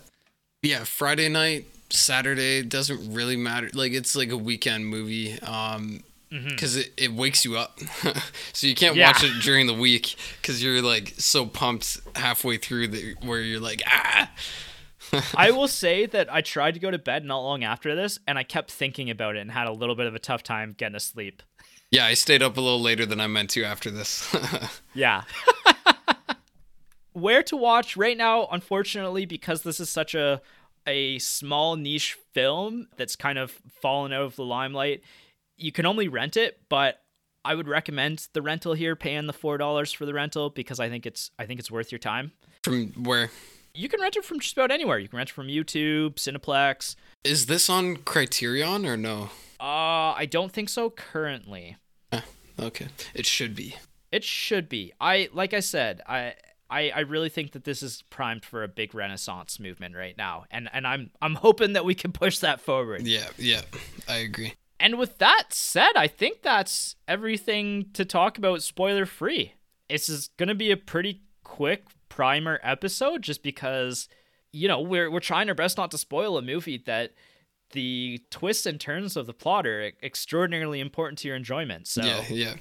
Yeah, 0.62 0.84
Friday 0.86 1.30
night, 1.30 1.66
Saturday 1.90 2.62
doesn't 2.64 3.14
really 3.14 3.36
matter. 3.36 3.70
Like 3.74 3.92
it's 3.92 4.16
like 4.16 4.32
a 4.32 4.38
weekend 4.38 4.88
movie, 4.88 5.40
um, 5.42 6.04
because 6.30 6.76
it, 6.78 6.92
it 6.98 7.14
wakes 7.14 7.46
you 7.46 7.58
up. 7.58 7.80
so 8.54 8.66
you 8.66 8.74
can't 8.74 8.96
Yeah. 8.96 9.08
watch 9.10 9.24
it 9.24 9.42
during 9.44 9.68
the 9.68 9.74
week 9.74 10.16
because 10.42 10.64
you're 10.64 10.82
like 10.82 11.14
so 11.18 11.46
pumped 11.46 12.00
halfway 12.16 12.58
through 12.58 12.88
that 12.88 13.16
where 13.24 13.42
you're 13.42 13.60
like 13.60 13.82
ah. 13.86 14.32
i 15.36 15.52
will 15.52 15.68
say 15.68 16.08
that 16.08 16.34
i 16.34 16.42
tried 16.42 16.74
to 16.74 16.80
go 16.80 16.90
to 16.90 16.98
bed 16.98 17.24
not 17.24 17.40
long 17.40 17.64
after 17.64 17.94
this 17.94 18.18
and 18.26 18.40
i 18.40 18.44
kept 18.44 18.72
thinking 18.72 19.12
about 19.12 19.36
it 19.36 19.40
and 19.42 19.52
had 19.52 19.68
a 19.68 19.72
little 19.72 19.94
bit 19.96 20.08
of 20.08 20.16
a 20.16 20.20
tough 20.20 20.42
time 20.42 20.74
getting 20.76 20.94
to 20.94 21.00
sleep 21.00 21.44
Yeah, 21.92 22.06
I 22.08 22.16
stayed 22.16 22.42
up 22.42 22.58
a 22.58 22.62
little 22.62 22.82
later 22.82 23.06
than 23.06 23.20
I 23.22 23.28
meant 23.28 23.52
to 23.52 23.64
after 23.64 23.92
this. 23.92 24.34
Yeah. 24.96 25.24
Where 27.14 27.44
to 27.44 27.56
watch 27.56 27.96
right 27.96 28.18
now, 28.18 28.48
unfortunately, 28.52 29.26
because 29.26 29.62
this 29.64 29.80
is 29.80 29.90
such 29.90 30.16
a 30.16 30.42
a 30.86 31.18
small 31.20 31.76
niche 31.78 32.18
film 32.34 32.88
that's 32.98 33.16
kind 33.16 33.38
of 33.38 33.52
fallen 33.82 34.12
out 34.12 34.24
of 34.24 34.36
the 34.36 34.44
limelight, 34.44 35.02
you 35.58 35.72
can 35.72 35.86
only 35.86 36.10
rent 36.10 36.36
it, 36.36 36.60
but 36.68 37.00
I 37.46 37.56
would 37.56 37.70
recommend 37.70 38.28
the 38.34 38.42
rental 38.42 38.74
here, 38.74 38.96
paying 38.96 39.28
the 39.28 39.34
four 39.34 39.58
dollars 39.58 39.94
for 39.94 40.06
the 40.06 40.14
rental 40.14 40.50
because 40.50 40.80
I 40.80 40.90
think 40.90 41.06
it's 41.06 41.32
I 41.40 41.46
think 41.46 41.60
it's 41.60 41.72
worth 41.72 41.92
your 41.92 42.00
time. 42.00 42.32
From 42.64 42.88
where 43.04 43.30
You 43.76 43.90
can 43.90 44.02
rent 44.02 44.16
it 44.16 44.26
from 44.26 44.40
just 44.40 44.54
about 44.58 44.72
anywhere. 44.72 45.00
You 45.00 45.08
can 45.08 45.18
rent 45.18 45.30
it 45.30 45.34
from 45.34 45.48
YouTube, 45.48 46.16
Cineplex. 46.16 46.96
is 47.24 47.46
this 47.48 47.70
on 47.70 47.98
Criterion 47.98 48.86
or 48.86 48.98
no? 48.98 49.30
Uh, 49.60 50.12
I 50.14 50.28
don't 50.30 50.52
think 50.52 50.70
so 50.70 50.90
currently. 50.90 51.78
Okay, 52.60 52.88
it 53.16 53.26
should 53.26 53.56
be. 53.56 53.76
It 54.12 54.24
should 54.24 54.70
be. 54.70 54.94
I 55.02 55.30
like 55.34 55.54
I 55.56 55.60
said, 55.60 56.02
I 56.08 56.36
I, 56.70 56.90
I 56.90 57.00
really 57.02 57.30
think 57.30 57.52
that 57.52 57.64
this 57.64 57.84
is 57.84 58.04
primed 58.10 58.46
for 58.46 58.64
a 58.64 58.68
big 58.68 58.96
renaissance 58.96 59.60
movement 59.60 59.96
right 59.96 60.18
now. 60.18 60.46
And 60.50 60.70
and 60.74 60.88
I'm 60.88 61.12
I'm 61.22 61.36
hoping 61.36 61.74
that 61.74 61.86
we 61.86 61.96
can 61.96 62.12
push 62.12 62.40
that 62.40 62.62
forward. 62.62 63.06
Yeah, 63.06 63.28
yeah, 63.38 63.62
I 64.08 64.18
agree. 64.18 64.56
And 64.80 64.98
with 64.98 65.18
that 65.20 65.46
said, 65.52 65.92
I 65.96 66.08
think 66.08 66.42
that's 66.42 66.96
everything 67.08 67.90
to 67.94 68.04
talk 68.06 68.38
about 68.38 68.64
spoiler 68.64 69.06
free. 69.06 69.54
This 69.90 70.10
is 70.10 70.30
gonna 70.38 70.56
be 70.56 70.72
a 70.72 70.78
pretty 70.78 71.22
quick 71.44 71.86
primer 72.10 72.60
episode 72.64 73.22
just 73.22 73.44
because 73.44 74.08
you 74.54 74.68
know, 74.68 74.80
we're 74.80 75.12
we're 75.12 75.20
trying 75.20 75.50
our 75.50 75.56
best 75.56 75.78
not 75.78 75.92
to 75.92 75.98
spoil 75.98 76.38
a 76.38 76.42
movie 76.42 76.78
that 76.86 77.12
the 77.74 78.22
twists 78.30 78.66
and 78.66 78.80
turns 78.80 79.18
of 79.18 79.28
the 79.28 79.34
plot 79.34 79.68
are 79.68 79.92
extraordinarily 80.02 80.80
important 80.80 81.20
to 81.20 81.28
your 81.28 81.36
enjoyment. 81.36 81.88
So 81.88 82.04
Yeah, 82.04 82.24
yeah. 82.30 82.56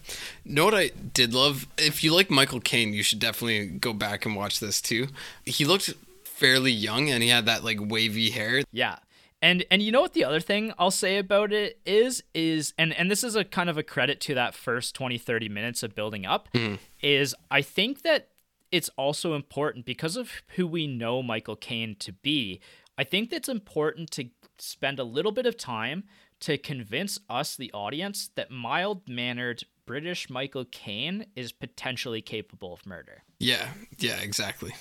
Know 0.44 0.64
what 0.64 0.74
I 0.74 0.88
did 0.88 1.32
love? 1.32 1.66
If 1.78 2.02
you 2.02 2.14
like 2.14 2.30
Michael 2.30 2.60
Caine, 2.60 2.92
you 2.92 3.02
should 3.02 3.18
definitely 3.18 3.66
go 3.66 3.92
back 3.92 4.26
and 4.26 4.34
watch 4.34 4.60
this 4.60 4.80
too. 4.80 5.08
He 5.44 5.64
looked 5.64 5.92
fairly 6.24 6.72
young 6.72 7.08
and 7.08 7.22
he 7.22 7.28
had 7.28 7.46
that 7.46 7.62
like 7.62 7.78
wavy 7.80 8.30
hair. 8.30 8.62
Yeah. 8.72 8.96
And 9.40 9.64
and 9.70 9.82
you 9.82 9.90
know 9.90 10.00
what 10.00 10.12
the 10.12 10.24
other 10.24 10.40
thing 10.40 10.72
I'll 10.78 10.90
say 10.90 11.18
about 11.18 11.52
it 11.52 11.78
is 11.84 12.22
is 12.34 12.74
and 12.78 12.92
and 12.94 13.10
this 13.10 13.24
is 13.24 13.34
a 13.34 13.44
kind 13.44 13.68
of 13.68 13.76
a 13.76 13.82
credit 13.82 14.20
to 14.22 14.34
that 14.34 14.54
first 14.54 14.94
20 14.94 15.18
30 15.18 15.48
minutes 15.48 15.82
of 15.82 15.94
building 15.94 16.24
up 16.24 16.48
hmm. 16.52 16.74
is 17.00 17.34
I 17.50 17.62
think 17.62 18.02
that 18.02 18.28
it's 18.72 18.88
also 18.96 19.34
important 19.34 19.84
because 19.84 20.16
of 20.16 20.30
who 20.56 20.66
we 20.66 20.86
know 20.86 21.22
Michael 21.22 21.56
Caine 21.56 21.94
to 22.00 22.12
be. 22.12 22.60
I 22.98 23.04
think 23.04 23.30
that's 23.30 23.48
important 23.48 24.10
to 24.12 24.28
spend 24.58 24.98
a 24.98 25.04
little 25.04 25.32
bit 25.32 25.46
of 25.46 25.56
time 25.56 26.04
to 26.40 26.58
convince 26.58 27.18
us 27.30 27.56
the 27.56 27.72
audience 27.72 28.30
that 28.34 28.50
mild-mannered 28.50 29.64
British 29.86 30.28
Michael 30.28 30.64
Caine 30.64 31.26
is 31.36 31.52
potentially 31.52 32.20
capable 32.20 32.72
of 32.72 32.84
murder. 32.86 33.22
Yeah, 33.38 33.68
yeah, 33.98 34.20
exactly. 34.20 34.74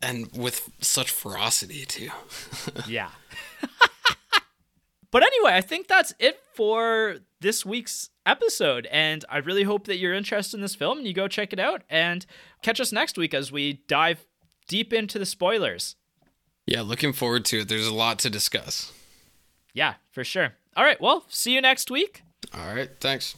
And 0.00 0.28
with 0.36 0.70
such 0.80 1.10
ferocity 1.10 1.84
too. 1.86 2.10
Yeah. 2.88 3.10
but 5.10 5.22
anyway, 5.22 5.52
I 5.54 5.60
think 5.60 5.88
that's 5.88 6.14
it 6.18 6.40
for 6.54 7.18
this 7.40 7.64
week's 7.66 8.10
episode. 8.24 8.86
And 8.90 9.24
I 9.28 9.38
really 9.38 9.64
hope 9.64 9.86
that 9.86 9.98
you're 9.98 10.14
interested 10.14 10.56
in 10.56 10.62
this 10.62 10.74
film 10.74 10.98
and 10.98 11.06
you 11.06 11.12
go 11.14 11.28
check 11.28 11.52
it 11.52 11.58
out 11.58 11.82
and 11.90 12.24
catch 12.62 12.80
us 12.80 12.92
next 12.92 13.16
week 13.18 13.34
as 13.34 13.52
we 13.52 13.82
dive 13.88 14.26
deep 14.68 14.92
into 14.92 15.18
the 15.18 15.26
spoilers. 15.26 15.96
Yeah, 16.66 16.82
looking 16.82 17.12
forward 17.12 17.44
to 17.46 17.60
it. 17.60 17.68
There's 17.68 17.86
a 17.86 17.94
lot 17.94 18.18
to 18.20 18.30
discuss. 18.30 18.92
Yeah, 19.74 19.94
for 20.10 20.24
sure. 20.24 20.54
All 20.76 20.84
right. 20.84 21.00
Well, 21.00 21.24
see 21.28 21.52
you 21.52 21.60
next 21.60 21.90
week. 21.90 22.22
All 22.54 22.74
right, 22.74 22.90
thanks. 23.00 23.36